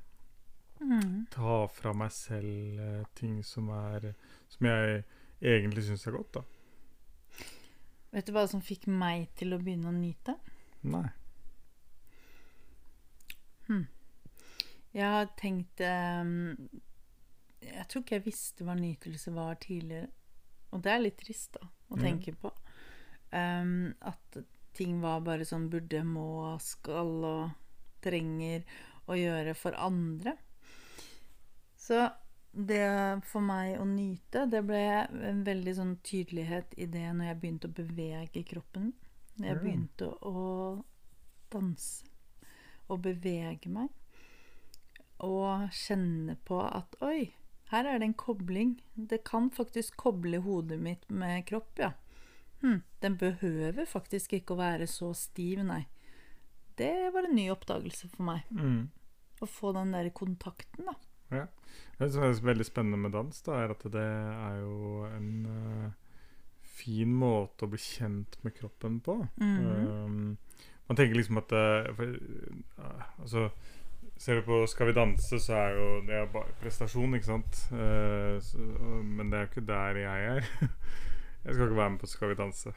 Mm. 0.82 1.28
Ta 1.30 1.60
fra 1.70 1.94
meg 1.94 2.10
selv 2.16 2.82
eh, 2.82 3.06
ting 3.14 3.44
som 3.46 3.68
er 3.70 4.16
Som 4.50 4.66
jeg 4.66 5.04
egentlig 5.38 5.84
syns 5.86 6.08
er 6.10 6.16
godt, 6.18 6.40
da. 6.40 6.61
Vet 8.12 8.28
du 8.28 8.34
hva 8.36 8.44
som 8.52 8.62
fikk 8.64 8.88
meg 8.92 9.30
til 9.40 9.54
å 9.56 9.60
begynne 9.62 9.88
å 9.92 9.96
nyte? 9.96 10.36
Nei. 10.84 11.08
Jeg 14.92 15.08
har 15.08 15.30
tenkt 15.40 15.80
um, 15.88 16.32
Jeg 17.64 17.86
tror 17.88 18.04
ikke 18.04 18.18
jeg 18.18 18.26
visste 18.26 18.66
hva 18.68 18.74
nytelse 18.76 19.32
var 19.32 19.56
tidligere. 19.64 20.10
Og 20.76 20.82
det 20.84 20.92
er 20.92 21.04
litt 21.06 21.18
trist, 21.22 21.54
da, 21.56 21.68
å 21.92 21.96
Ja. 21.98 22.04
tenke 22.04 22.34
på. 22.36 22.52
Um, 23.32 23.94
at 24.02 24.38
ting 24.76 25.00
var 25.04 25.22
bare 25.24 25.46
sånn 25.48 25.70
burde, 25.72 26.02
må, 26.04 26.58
skal 26.60 27.12
og 27.28 27.52
trenger 28.04 28.64
å 29.08 29.16
gjøre 29.16 29.54
for 29.56 29.76
andre. 29.80 30.34
Så 31.80 32.10
det 32.52 33.22
for 33.30 33.44
meg 33.44 33.78
å 33.80 33.86
nyte, 33.88 34.46
det 34.52 34.62
ble 34.68 34.84
en 35.30 35.44
veldig 35.48 35.74
sånn 35.78 35.94
tydelighet 36.04 36.74
i 36.76 36.88
det 36.92 37.08
når 37.16 37.32
jeg 37.32 37.40
begynte 37.42 37.70
å 37.70 37.76
bevege 37.78 38.44
kroppen. 38.48 38.92
Når 39.40 39.48
jeg 39.48 39.60
begynte 39.62 40.10
å 40.28 40.42
danse 41.52 42.10
og 42.92 43.04
bevege 43.06 43.72
meg. 43.72 43.90
Og 45.24 45.72
kjenne 45.76 46.36
på 46.48 46.60
at 46.66 46.98
oi, 47.06 47.32
her 47.72 47.88
er 47.88 48.02
det 48.02 48.10
en 48.10 48.18
kobling. 48.20 48.76
Det 48.96 49.22
kan 49.28 49.48
faktisk 49.54 49.96
koble 50.02 50.42
hodet 50.44 50.80
mitt 50.82 51.08
med 51.08 51.46
kropp, 51.48 51.72
ja. 51.80 51.94
Hm, 52.62 52.82
den 53.02 53.18
behøver 53.18 53.88
faktisk 53.90 54.36
ikke 54.38 54.54
å 54.56 54.62
være 54.62 54.90
så 54.92 55.14
stiv, 55.18 55.64
nei. 55.66 55.86
Det 56.78 57.12
var 57.14 57.28
en 57.28 57.38
ny 57.38 57.48
oppdagelse 57.54 58.10
for 58.12 58.28
meg. 58.28 58.44
Mm. 58.52 58.90
Å 59.42 59.48
få 59.50 59.72
den 59.78 59.96
der 59.96 60.12
kontakten, 60.14 60.90
da. 60.90 60.98
Det 62.02 62.10
som 62.10 62.24
er 62.26 62.40
veldig 62.42 62.66
spennende 62.66 62.98
med 62.98 63.14
dans, 63.14 63.42
da, 63.46 63.60
er 63.62 63.76
at 63.76 63.84
det 63.94 64.02
er 64.02 64.56
jo 64.64 65.04
en 65.06 65.28
uh, 65.46 65.92
fin 66.66 67.12
måte 67.14 67.68
å 67.68 67.70
bli 67.70 67.78
kjent 67.82 68.40
med 68.42 68.56
kroppen 68.58 68.98
på. 69.06 69.20
Mhm. 69.42 69.68
Um, 69.86 70.64
man 70.90 70.98
tenker 70.98 71.16
liksom 71.16 71.38
at 71.40 71.54
uh, 71.56 71.92
for, 71.96 72.16
uh, 72.82 73.04
Altså 73.22 73.52
Ser 74.20 74.40
du 74.40 74.42
på 74.44 74.58
Skal 74.68 74.90
vi 74.90 74.96
danse, 74.98 75.38
så 75.40 75.54
er 75.56 75.78
jo 75.78 75.86
det 76.06 76.18
er 76.18 76.34
bare 76.34 76.58
prestasjon, 76.62 77.16
ikke 77.18 77.26
sant? 77.26 77.62
Så, 78.46 78.66
men 79.02 79.32
det 79.32 79.38
er 79.38 79.48
jo 79.48 79.50
ikke 79.50 79.64
der 79.66 79.98
jeg 79.98 80.26
er. 80.36 80.50
jeg 81.46 81.56
skal 81.56 81.64
ikke 81.66 81.80
være 81.80 81.94
med 81.96 82.00
på 82.04 82.10
Skal 82.12 82.30
vi 82.30 82.38
danse. 82.38 82.74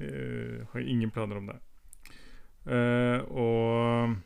Jeg 0.00 0.66
har 0.72 0.80
ingen 0.80 1.12
planer 1.14 1.38
om 1.38 1.52
det. 1.52 1.58
Og 3.30 4.16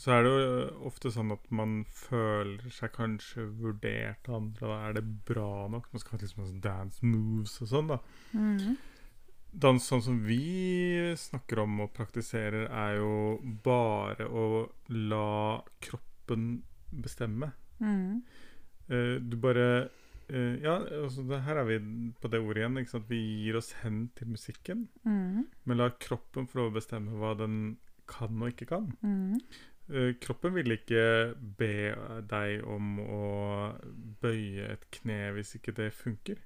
så 0.00 0.14
er 0.14 0.24
det 0.24 0.30
jo 0.32 0.84
ofte 0.88 1.10
sånn 1.12 1.34
at 1.34 1.42
man 1.52 1.82
føler 1.92 2.70
seg 2.72 2.94
kanskje 2.94 3.44
vurdert 3.60 4.30
av 4.30 4.38
andre. 4.38 4.62
Da 4.62 4.78
er 4.86 4.94
det 4.96 5.02
bra 5.28 5.66
nok? 5.68 5.90
Man 5.92 6.00
skal 6.00 6.16
ha 6.16 6.22
liksom 6.22 6.46
sånn 6.46 6.62
dance 6.64 7.04
moves 7.04 7.58
og 7.60 7.68
sånn, 7.68 7.90
da. 7.92 7.98
Mm. 8.32 8.78
Dans 9.64 9.88
sånn 9.92 10.04
som 10.06 10.22
vi 10.24 10.40
snakker 11.20 11.60
om 11.66 11.82
og 11.84 11.92
praktiserer, 11.92 12.70
er 12.70 12.96
jo 12.96 13.12
bare 13.66 14.24
å 14.30 14.46
la 14.94 15.60
kroppen 15.84 16.48
bestemme. 16.88 17.50
Mm. 17.82 18.22
Uh, 18.88 19.16
du 19.20 19.36
bare 19.40 19.68
uh, 20.30 20.56
Ja, 20.64 20.78
altså 21.02 21.26
det, 21.28 21.42
her 21.44 21.60
er 21.60 21.68
vi 21.68 21.78
på 22.22 22.32
det 22.32 22.40
ordet 22.40 22.64
igjen. 22.64 22.80
Ikke 22.80 22.94
sant? 22.96 23.12
Vi 23.12 23.20
gir 23.44 23.60
oss 23.60 23.74
hen 23.82 24.06
til 24.16 24.32
musikken, 24.32 24.88
mm. 25.04 25.44
men 25.68 25.82
lar 25.82 25.98
kroppen 26.00 26.48
få 26.48 26.62
lov 26.62 26.72
å 26.72 26.78
bestemme 26.80 27.20
hva 27.20 27.36
den 27.36 27.76
kan 28.10 28.42
og 28.42 28.50
ikke 28.52 28.66
kan. 28.72 28.88
Mhm. 29.02 29.38
Eh, 29.90 30.14
kroppen 30.22 30.54
vil 30.54 30.76
ikke 30.76 31.02
be 31.58 31.72
deg 32.30 32.62
om 32.68 32.98
å 33.02 33.24
bøye 34.22 34.70
et 34.76 34.86
kne 34.94 35.32
hvis 35.34 35.56
ikke 35.58 35.74
det 35.74 35.90
funker. 35.96 36.38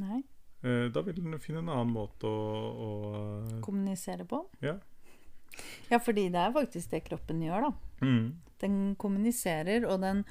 Nei. 0.00 0.22
Eh, 0.64 0.86
da 0.94 1.02
vil 1.06 1.18
den 1.20 1.38
finne 1.42 1.60
en 1.62 1.72
annen 1.74 1.92
måte 1.92 2.28
å, 2.28 2.46
å 2.88 3.58
Kommunisere 3.64 4.24
på. 4.28 4.42
Ja. 4.64 4.78
Ja, 5.90 5.98
fordi 6.00 6.28
det 6.32 6.40
er 6.40 6.54
faktisk 6.54 6.92
det 6.94 7.04
kroppen 7.08 7.42
gjør, 7.42 7.68
da. 7.68 8.06
Mm. 8.06 8.24
Den 8.62 8.78
kommuniserer, 9.00 9.86
og 9.88 10.00
den 10.02 10.24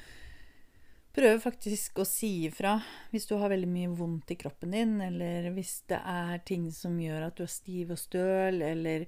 prøver 1.17 1.39
faktisk 1.41 2.01
å 2.01 2.05
si 2.05 2.45
ifra 2.45 2.75
hvis 3.09 3.25
du 3.29 3.33
har 3.41 3.49
veldig 3.49 3.69
mye 3.71 3.93
vondt 3.97 4.35
i 4.35 4.37
kroppen 4.39 4.75
din, 4.75 4.99
eller 5.01 5.49
hvis 5.55 5.79
det 5.89 5.99
er 6.01 6.43
ting 6.45 6.67
som 6.73 6.97
gjør 7.01 7.29
at 7.29 7.39
du 7.39 7.45
er 7.47 7.51
stiv 7.51 7.95
og 7.95 8.01
støl, 8.01 8.61
eller 8.61 9.07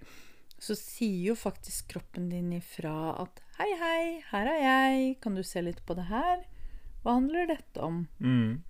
Så 0.60 0.76
sier 0.76 1.30
jo 1.32 1.36
faktisk 1.40 1.88
kroppen 1.94 2.30
din 2.30 2.52
ifra 2.54 3.16
at 3.22 3.42
'Hei, 3.58 3.70
hei, 3.80 4.24
her 4.32 4.48
er 4.48 4.60
jeg. 4.64 5.22
Kan 5.22 5.36
du 5.36 5.44
se 5.44 5.62
litt 5.62 5.86
på 5.86 5.96
det 5.96 6.08
her?' 6.12 6.46
Hva 7.04 7.16
handler 7.16 7.48
dette 7.48 7.80
om? 7.80 8.08
Mm. 8.20 8.64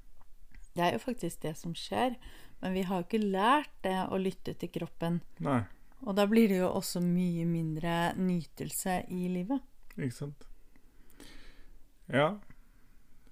Det 0.76 0.84
er 0.86 0.94
jo 0.94 1.02
faktisk 1.02 1.42
det 1.42 1.56
som 1.58 1.74
skjer, 1.74 2.16
men 2.62 2.74
vi 2.74 2.84
har 2.86 3.02
jo 3.02 3.08
ikke 3.08 3.32
lært 3.32 3.72
det 3.82 3.96
å 4.06 4.20
lytte 4.22 4.54
til 4.54 4.70
kroppen. 4.70 5.22
Nei, 5.40 5.64
Og 6.06 6.16
da 6.16 6.26
blir 6.30 6.48
det 6.48 6.62
jo 6.62 6.70
også 6.70 7.02
mye 7.04 7.46
mindre 7.46 8.14
nytelse 8.16 9.04
i 9.10 9.28
livet. 9.28 9.60
ikke 9.98 10.16
sant. 10.16 10.46
Ja. 12.08 12.38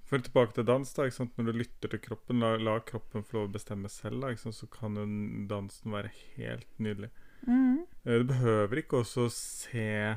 For 0.08 0.20
tilbake 0.20 0.54
til 0.56 0.66
dans, 0.68 0.94
da. 0.94 1.06
Ikke 1.08 1.16
sant? 1.16 1.38
Når 1.38 1.46
du 1.46 1.60
lytter 1.62 1.92
til 1.92 2.00
kroppen, 2.00 2.40
la, 2.44 2.56
la 2.58 2.80
kroppen 2.80 3.24
få 3.24 3.38
lov 3.38 3.50
å 3.50 3.54
bestemme 3.54 3.90
selv, 3.92 4.22
da, 4.24 4.34
så 4.36 4.68
kan 4.72 4.96
jo 5.00 5.06
dansen 5.48 5.96
være 5.96 6.12
helt 6.36 6.68
nydelig. 6.80 7.10
Mhm. 7.46 7.86
Eh, 8.08 8.20
Det 8.20 8.28
behøver 8.28 8.82
ikke 8.82 9.04
også 9.04 9.28
se 9.30 10.16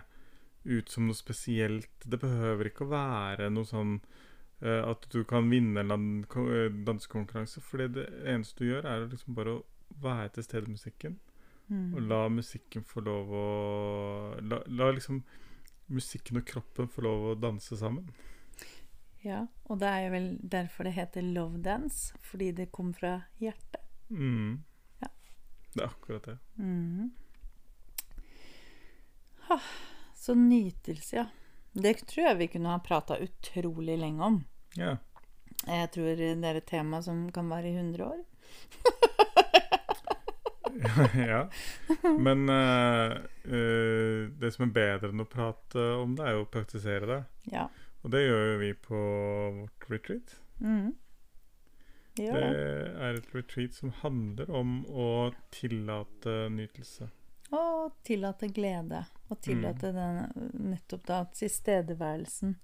ut 0.65 0.91
som 0.91 1.09
noe 1.09 1.19
spesielt. 1.19 1.91
Det 2.05 2.21
behøver 2.21 2.71
ikke 2.71 2.87
å 2.87 2.93
være 2.93 3.51
noe 3.51 3.67
sånn 3.67 3.97
uh, 4.63 4.83
at 4.91 5.07
du 5.13 5.23
kan 5.25 5.49
vinne 5.51 5.81
en 5.83 6.25
eh, 6.25 6.69
dansekonkurranse. 6.87 7.63
For 7.65 7.83
det 7.89 8.07
eneste 8.29 8.63
du 8.65 8.71
gjør, 8.71 8.87
er 8.87 9.07
liksom 9.09 9.35
bare 9.35 9.57
å 9.57 9.65
være 10.03 10.35
til 10.37 10.47
stede 10.47 10.69
i 10.69 10.77
musikken. 10.77 11.19
Mm. 11.71 11.95
Og 11.95 12.03
la 12.11 12.25
musikken 12.29 12.85
få 12.85 13.03
lov 13.07 13.31
å 13.31 13.47
la, 14.43 14.61
la 14.67 14.91
liksom 14.93 15.23
musikken 15.91 16.39
og 16.39 16.47
kroppen 16.47 16.91
få 16.91 17.03
lov 17.07 17.31
å 17.31 17.39
danse 17.39 17.79
sammen. 17.79 18.11
Ja, 19.25 19.45
og 19.69 19.81
det 19.83 19.89
er 19.89 20.05
jo 20.07 20.13
vel 20.15 20.29
derfor 20.53 20.87
det 20.87 20.95
heter 20.97 21.25
love 21.25 21.61
dance, 21.63 22.15
fordi 22.25 22.53
det 22.57 22.71
kom 22.73 22.93
fra 22.97 23.19
hjertet. 23.41 23.83
Mm. 24.09 24.63
Ja. 25.03 25.11
Det 25.75 25.83
er 25.83 25.89
akkurat 25.89 26.31
det. 26.31 26.39
Mhm. 26.61 27.11
Så 30.21 30.35
nytelse, 30.35 31.17
ja. 31.17 31.27
Det 31.73 31.95
tror 32.07 32.27
jeg 32.27 32.39
vi 32.41 32.49
kunne 32.53 32.73
ha 32.75 32.81
prata 32.83 33.17
utrolig 33.23 33.99
lenge 33.99 34.25
om. 34.27 34.41
Ja. 34.77 34.97
Jeg 35.67 35.91
tror 35.95 36.17
det 36.19 36.49
er 36.49 36.59
et 36.59 36.67
tema 36.69 37.03
som 37.05 37.29
kan 37.33 37.51
vare 37.51 37.71
i 37.71 37.77
100 37.77 38.05
år. 38.05 38.21
ja. 41.33 41.43
Men 42.19 42.49
uh, 42.49 43.17
uh, 43.45 44.31
det 44.41 44.53
som 44.55 44.67
er 44.67 44.75
bedre 44.75 45.13
enn 45.13 45.23
å 45.23 45.29
prate 45.29 45.85
om 46.01 46.17
det, 46.19 46.27
er 46.27 46.39
jo 46.39 46.47
å 46.47 46.51
praktisere 46.51 47.11
det. 47.11 47.21
Ja. 47.53 47.69
Og 48.01 48.15
det 48.15 48.25
gjør 48.25 48.45
jo 48.47 48.59
vi 48.65 48.73
på 48.89 49.05
vårt 49.61 49.89
retreat. 49.93 50.37
Mm. 50.61 50.93
Det 52.17 52.29
det. 52.35 52.45
er 53.07 53.17
et 53.17 53.35
retreat 53.35 53.77
som 53.77 53.93
handler 54.03 54.51
om 54.53 54.81
å 54.89 55.31
tillate 55.55 56.49
nytelse. 56.53 57.11
Og 57.51 57.97
tillate 58.07 58.49
glede. 58.55 59.05
Og 59.29 59.41
tillate 59.43 59.93
den, 59.95 60.51
nettopp 60.71 61.07
da 61.07 61.25
tilstedeværelsen 61.35 62.57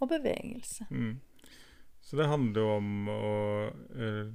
og 0.00 0.08
bevegelse. 0.10 0.86
Mm. 0.90 1.20
Så 2.00 2.16
det 2.16 2.26
handler 2.30 2.60
jo 2.62 2.72
om 2.76 3.08
å 3.10 3.30
eh, 3.96 4.32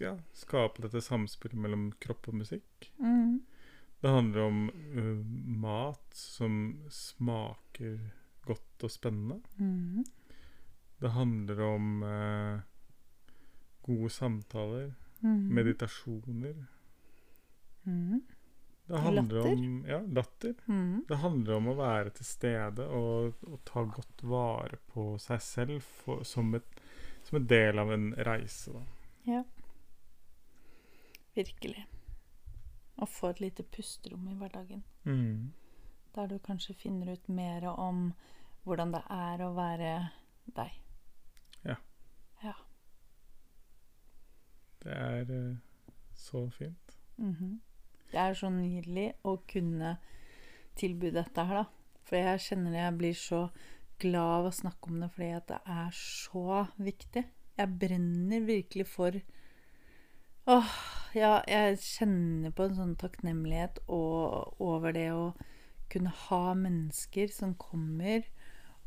ja, 0.00 0.14
skape 0.34 0.82
dette 0.82 1.02
samspillet 1.04 1.58
mellom 1.58 1.88
kropp 2.02 2.28
og 2.32 2.38
musikk. 2.40 2.88
Mm. 2.98 3.42
Det 4.00 4.10
handler 4.12 4.40
om 4.44 4.58
uh, 4.98 5.20
mat 5.64 6.12
som 6.12 6.56
smaker 6.92 7.94
godt 8.44 8.84
og 8.84 8.90
spennende. 8.92 9.38
Mm. 9.56 10.02
Det 11.00 11.12
handler 11.14 11.62
om 11.64 12.02
uh, 12.02 12.60
gode 13.86 14.10
samtaler, 14.10 14.92
Mhm. 15.24 15.54
meditasjoner. 15.56 16.66
Mhm. 17.84 18.20
Det 18.86 18.98
handler 18.98 19.22
Latter. 19.22 19.52
om 19.52 19.86
ja, 19.88 20.00
latter. 20.00 20.54
Mm. 20.66 21.04
Det 21.08 21.16
handler 21.16 21.54
om 21.56 21.68
å 21.72 21.74
være 21.78 22.10
til 22.18 22.26
stede 22.28 22.84
og, 22.92 23.38
og 23.48 23.62
ta 23.64 23.84
godt 23.88 24.24
vare 24.28 24.76
på 24.92 25.06
seg 25.18 25.40
selv 25.40 25.86
for, 26.02 26.20
som, 26.28 26.52
et, 26.58 26.82
som 27.24 27.40
en 27.40 27.48
del 27.48 27.80
av 27.80 27.92
en 27.94 28.10
reise. 28.28 28.74
Da. 28.74 28.84
Ja. 29.24 29.40
Virkelig. 31.34 31.86
Å 33.00 33.08
få 33.08 33.32
et 33.32 33.40
lite 33.40 33.64
pusterom 33.64 34.28
i 34.28 34.36
hverdagen. 34.36 34.84
Mm. 35.08 35.52
Der 36.14 36.28
du 36.30 36.38
kanskje 36.38 36.76
finner 36.76 37.16
ut 37.16 37.28
mer 37.28 37.64
om 37.72 38.10
hvordan 38.68 38.92
det 38.92 39.04
er 39.10 39.48
å 39.48 39.52
være 39.56 39.92
deg. 40.56 40.80
Ja. 41.64 41.80
ja. 42.44 42.58
Det 44.84 44.92
er 44.92 45.32
eh, 45.32 45.54
så 46.12 46.50
fint. 46.52 47.00
Mhm. 47.16 47.62
Det 48.14 48.22
er 48.22 48.36
så 48.38 48.50
nydelig 48.54 49.08
å 49.26 49.36
kunne 49.50 49.96
tilby 50.78 51.10
dette 51.14 51.44
her, 51.48 51.64
da. 51.64 52.00
For 52.04 52.20
jeg 52.20 52.42
kjenner 52.44 52.76
jeg 52.78 52.98
blir 53.00 53.16
så 53.18 53.40
glad 54.02 54.34
av 54.38 54.48
å 54.50 54.54
snakke 54.54 54.90
om 54.90 55.00
det 55.02 55.08
fordi 55.14 55.30
at 55.34 55.48
det 55.50 55.60
er 55.74 55.96
så 55.98 56.60
viktig. 56.78 57.24
Jeg 57.58 57.78
brenner 57.80 58.46
virkelig 58.46 58.86
for 58.90 59.18
Åh, 60.44 60.72
ja, 61.16 61.38
jeg 61.48 61.78
kjenner 61.80 62.52
på 62.52 62.66
en 62.66 62.74
sånn 62.76 62.96
takknemlighet 63.00 63.78
og, 63.86 64.58
over 64.60 64.92
det 64.92 65.06
å 65.16 65.30
kunne 65.88 66.12
ha 66.26 66.42
mennesker 66.58 67.30
som 67.32 67.54
kommer 67.56 68.26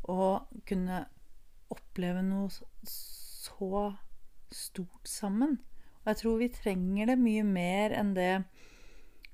og 0.06 0.46
kunne 0.70 1.00
oppleve 1.74 2.22
noe 2.22 2.46
så 2.86 3.82
stort 4.54 5.10
sammen. 5.10 5.58
Og 6.04 6.12
jeg 6.12 6.20
tror 6.22 6.38
vi 6.44 6.50
trenger 6.54 7.10
det 7.10 7.18
mye 7.20 7.42
mer 7.44 7.96
enn 7.96 8.14
det 8.14 8.30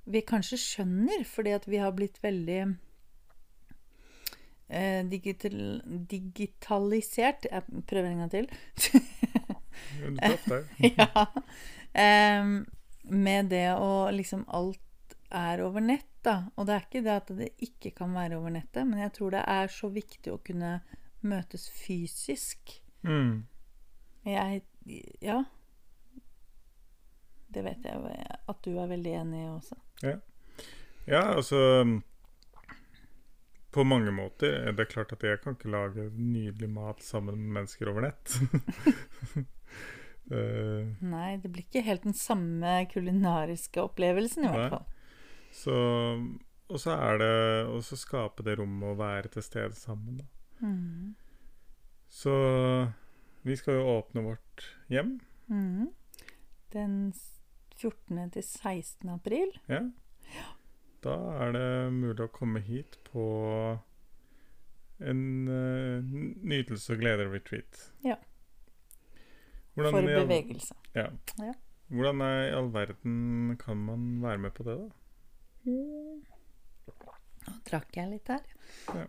vi 0.04 0.20
kanskje 0.26 0.58
skjønner, 0.60 1.24
fordi 1.28 1.54
at 1.56 1.68
vi 1.68 1.80
har 1.80 1.94
blitt 1.96 2.20
veldig 2.22 2.60
eh, 4.68 5.02
digital, 5.10 5.58
digitalisert. 6.10 7.48
Jeg 7.50 7.84
prøver 7.88 8.10
en 8.10 8.24
gang 8.24 8.32
til. 8.32 8.50
Du 10.00 10.16
traff 10.20 10.48
deg. 10.50 10.64
ja. 10.98 11.26
Eh, 11.94 12.50
med 13.04 13.50
det 13.52 13.68
å 13.76 14.10
liksom 14.14 14.44
Alt 14.48 14.80
er 15.34 15.64
over 15.64 15.82
nett, 15.84 16.10
da. 16.24 16.44
Og 16.56 16.68
det 16.68 16.74
er 16.74 16.86
ikke 16.86 17.04
det 17.04 17.16
at 17.16 17.32
det 17.38 17.50
ikke 17.64 17.94
kan 17.98 18.14
være 18.16 18.38
over 18.38 18.54
nettet, 18.54 18.84
men 18.86 19.02
jeg 19.02 19.12
tror 19.16 19.34
det 19.34 19.42
er 19.50 19.72
så 19.72 19.90
viktig 19.92 20.32
å 20.32 20.40
kunne 20.44 20.78
møtes 21.24 21.68
fysisk. 21.72 22.78
Mm. 23.02 23.44
Jeg 24.24 24.62
Ja. 25.24 25.44
Det 27.54 27.62
vet 27.64 27.84
jeg 27.86 28.26
at 28.50 28.64
du 28.66 28.72
er 28.74 28.90
veldig 28.90 29.12
enig 29.20 29.44
i 29.44 29.50
også. 29.52 29.78
Ja, 31.06 31.20
altså 31.34 31.58
På 33.74 33.84
mange 33.84 34.12
måter. 34.14 34.68
er 34.68 34.72
Det 34.72 34.88
klart 34.88 35.12
at 35.12 35.22
jeg 35.22 35.40
kan 35.42 35.54
ikke 35.56 35.70
lage 35.70 36.10
nydelig 36.14 36.70
mat 36.70 37.02
sammen 37.02 37.36
med 37.38 37.58
mennesker 37.58 37.90
over 37.90 38.06
nett. 38.08 38.36
uh, 40.30 40.86
Nei, 41.14 41.36
det 41.42 41.50
blir 41.50 41.66
ikke 41.66 41.82
helt 41.86 42.04
den 42.06 42.14
samme 42.14 42.86
kulinariske 42.92 43.82
opplevelsen, 43.82 44.44
i 44.44 44.46
Nei. 44.46 44.54
hvert 44.54 44.76
fall. 44.76 44.86
så 45.52 45.74
Og 46.70 46.80
så 46.80 46.94
er 46.96 47.18
det 47.20 47.32
å 47.68 47.80
skape 47.82 48.42
det 48.46 48.58
rommet 48.58 48.94
og 48.94 48.98
være 49.02 49.28
til 49.34 49.42
stede 49.42 49.74
sammen, 49.76 50.22
da. 50.22 50.24
Mm. 50.64 51.14
Så 52.08 52.32
vi 53.44 53.56
skal 53.58 53.74
jo 53.74 53.98
åpne 53.98 54.22
vårt 54.24 54.68
hjem. 54.88 55.18
Mm. 55.50 55.90
Den 56.72 57.12
14. 57.80 58.30
til 58.34 58.42
16. 58.42 59.08
april. 59.14 59.50
Ja. 59.68 59.82
Da 61.04 61.16
er 61.44 61.52
det 61.56 61.66
mulig 61.92 62.24
å 62.24 62.30
komme 62.32 62.62
hit 62.64 62.96
på 63.10 63.24
en 65.04 65.22
uh, 65.50 66.14
nytelse 66.46 66.94
og 66.94 67.02
glede-retreat. 67.02 67.82
Ja. 68.06 68.16
Hvordan 69.74 69.98
For 69.98 70.10
bevegelse. 70.22 70.76
Ja. 70.94 71.08
Ja. 71.42 71.54
Hvordan 71.90 72.22
er, 72.24 72.40
i 72.46 72.54
all 72.56 72.70
verden 72.72 73.56
kan 73.60 73.82
man 73.84 74.06
være 74.22 74.46
med 74.46 74.54
på 74.56 74.64
det, 74.66 74.78
da? 74.80 74.88
Nå 75.64 76.24
drakk 77.68 77.96
jeg 77.98 78.10
litt 78.12 78.30
her. 78.32 78.44
Ja. 78.94 79.04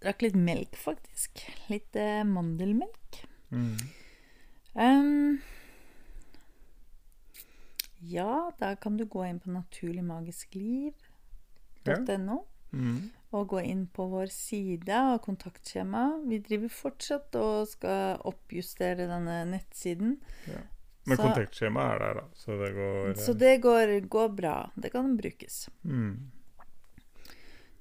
Drakk 0.00 0.24
litt 0.24 0.36
melk, 0.36 0.76
faktisk. 0.80 1.42
Litt 1.70 1.96
uh, 2.00 2.22
mandelmelk. 2.28 3.22
Mm. 3.52 3.76
Ehm, 4.80 5.40
ja, 8.00 8.50
da 8.58 8.74
kan 8.76 8.96
du 8.96 9.04
gå 9.06 9.24
inn 9.28 9.40
på 9.40 9.50
naturligmagiskliv.no. 9.54 12.44
Mm. 12.72 13.10
Og 13.34 13.48
gå 13.50 13.60
inn 13.66 13.86
på 13.90 14.04
vår 14.10 14.26
side 14.30 14.94
og 15.14 15.22
kontaktskjema. 15.26 16.04
Vi 16.30 16.38
driver 16.42 16.68
fortsatt 16.70 17.34
og 17.38 17.66
skal 17.70 18.16
oppjustere 18.26 19.06
denne 19.10 19.40
nettsiden. 19.50 20.16
Men 21.06 21.16
Så- 21.16 21.22
kontaktskjemaet 21.22 21.94
er 21.94 21.98
der, 21.98 22.14
da, 22.20 22.24
så 22.34 22.56
det 22.60 22.72
går 22.76 23.08
eh, 23.10 23.14
Så 23.14 23.32
det 23.38 23.60
går, 23.62 24.00
går 24.08 24.28
bra. 24.36 24.70
Det 24.76 24.90
kan 24.92 25.16
brukes. 25.16 25.68
mm. 25.84 26.30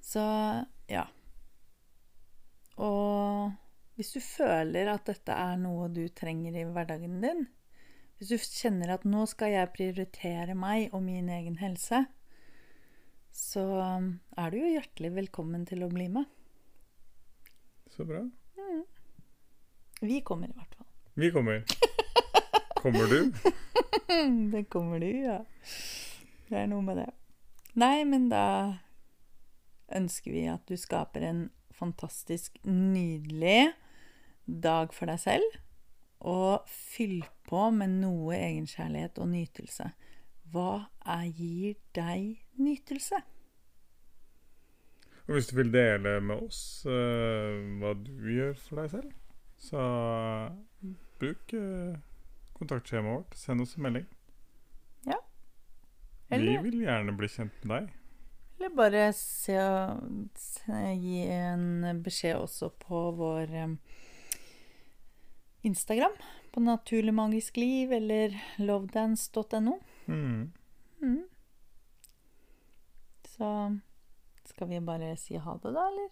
Så 0.01 0.19
ja. 0.89 1.05
Og 2.77 3.51
hvis 3.95 4.13
du 4.13 4.19
føler 4.23 4.87
at 4.93 5.05
dette 5.05 5.31
er 5.35 5.57
noe 5.57 5.89
du 5.93 6.07
trenger 6.09 6.55
i 6.55 6.63
hverdagen 6.65 7.21
din, 7.21 7.47
hvis 8.19 8.33
du 8.33 8.35
kjenner 8.37 8.91
at 8.97 9.05
nå 9.07 9.23
skal 9.31 9.53
jeg 9.53 9.71
prioritere 9.75 10.55
meg 10.59 10.91
og 10.91 11.05
min 11.05 11.29
egen 11.31 11.55
helse, 11.61 12.03
så 13.31 13.63
er 13.79 14.51
du 14.51 14.57
jo 14.59 14.73
hjertelig 14.73 15.13
velkommen 15.15 15.63
til 15.69 15.85
å 15.85 15.91
bli 15.91 16.09
med. 16.11 16.27
Så 17.95 18.03
bra. 18.07 18.25
Vi 20.03 20.19
kommer 20.27 20.51
i 20.51 20.55
hvert 20.57 20.75
fall. 20.75 20.89
Vi 21.19 21.31
kommer. 21.31 21.63
Kommer 22.79 23.07
du? 23.07 23.31
Det 24.53 24.65
kommer 24.71 24.99
du, 24.99 25.07
ja. 25.07 25.39
Det 26.49 26.57
er 26.59 26.67
noe 26.71 26.83
med 26.83 26.97
det. 26.97 27.09
Nei, 27.79 28.03
men 28.07 28.27
da 28.31 28.79
ønsker 29.95 30.33
vi 30.33 30.43
at 30.51 30.63
du 30.67 30.75
skaper 30.79 31.23
en 31.27 31.41
fantastisk 31.75 32.57
nydelig 32.65 33.71
dag 34.43 34.95
for 34.95 35.11
deg 35.11 35.21
selv. 35.21 35.59
Og 36.19 36.65
fyll 36.67 37.21
på 37.49 37.65
med 37.75 37.97
noe 38.03 38.37
egenkjærlighet 38.37 39.19
og 39.19 39.31
nytelse. 39.33 39.89
Hva 40.53 40.69
er, 41.05 41.25
gir 41.33 41.75
deg 41.97 42.39
nytelse? 42.61 43.21
Og 45.27 45.35
hvis 45.35 45.49
du 45.51 45.57
vil 45.59 45.73
dele 45.73 46.15
med 46.25 46.45
oss 46.47 46.61
uh, 46.89 47.57
hva 47.81 47.93
du 47.97 48.13
gjør 48.33 48.55
for 48.61 48.81
deg 48.81 48.93
selv, 48.95 49.11
så 49.61 49.83
bruk 51.21 51.53
uh, 51.53 51.99
kontaktskjemaet 52.57 53.19
vårt. 53.19 53.37
Send 53.37 53.65
oss 53.65 53.77
en 53.77 53.85
melding. 53.85 54.07
Vi 56.29 56.35
Eller, 56.35 56.61
vil 56.61 56.83
gjerne 56.83 57.13
bli 57.17 57.27
kjent 57.27 57.63
med 57.63 57.71
deg. 57.73 57.93
eller 58.59 58.73
bare 58.77 59.05
se, 59.17 59.55
se, 60.37 60.81
gi 61.01 61.23
en 61.33 62.03
beskjed 62.05 62.37
også 62.37 62.69
på 62.83 62.99
vår 63.17 63.53
um, 63.63 63.73
Instagram. 65.65 66.13
På 66.51 66.59
Naturlig 66.59 67.13
magisk 67.13 67.57
liv 67.57 67.93
eller 67.93 68.39
lovedance.no. 68.57 69.79
Mm. 70.05 70.51
Mm. 71.01 71.23
Så 73.27 73.79
skal 74.45 74.67
vi 74.67 74.79
bare 74.79 75.17
si 75.17 75.37
ha 75.37 75.59
det, 75.63 75.71
da, 75.71 75.87
eller? 75.87 76.09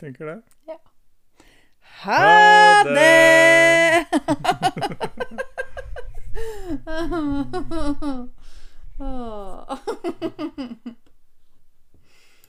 Tenker 0.00 0.26
det. 0.26 0.42
Ja. 0.66 0.78
Ha 2.04 2.84
det! 2.84 2.94
det! 2.94 4.06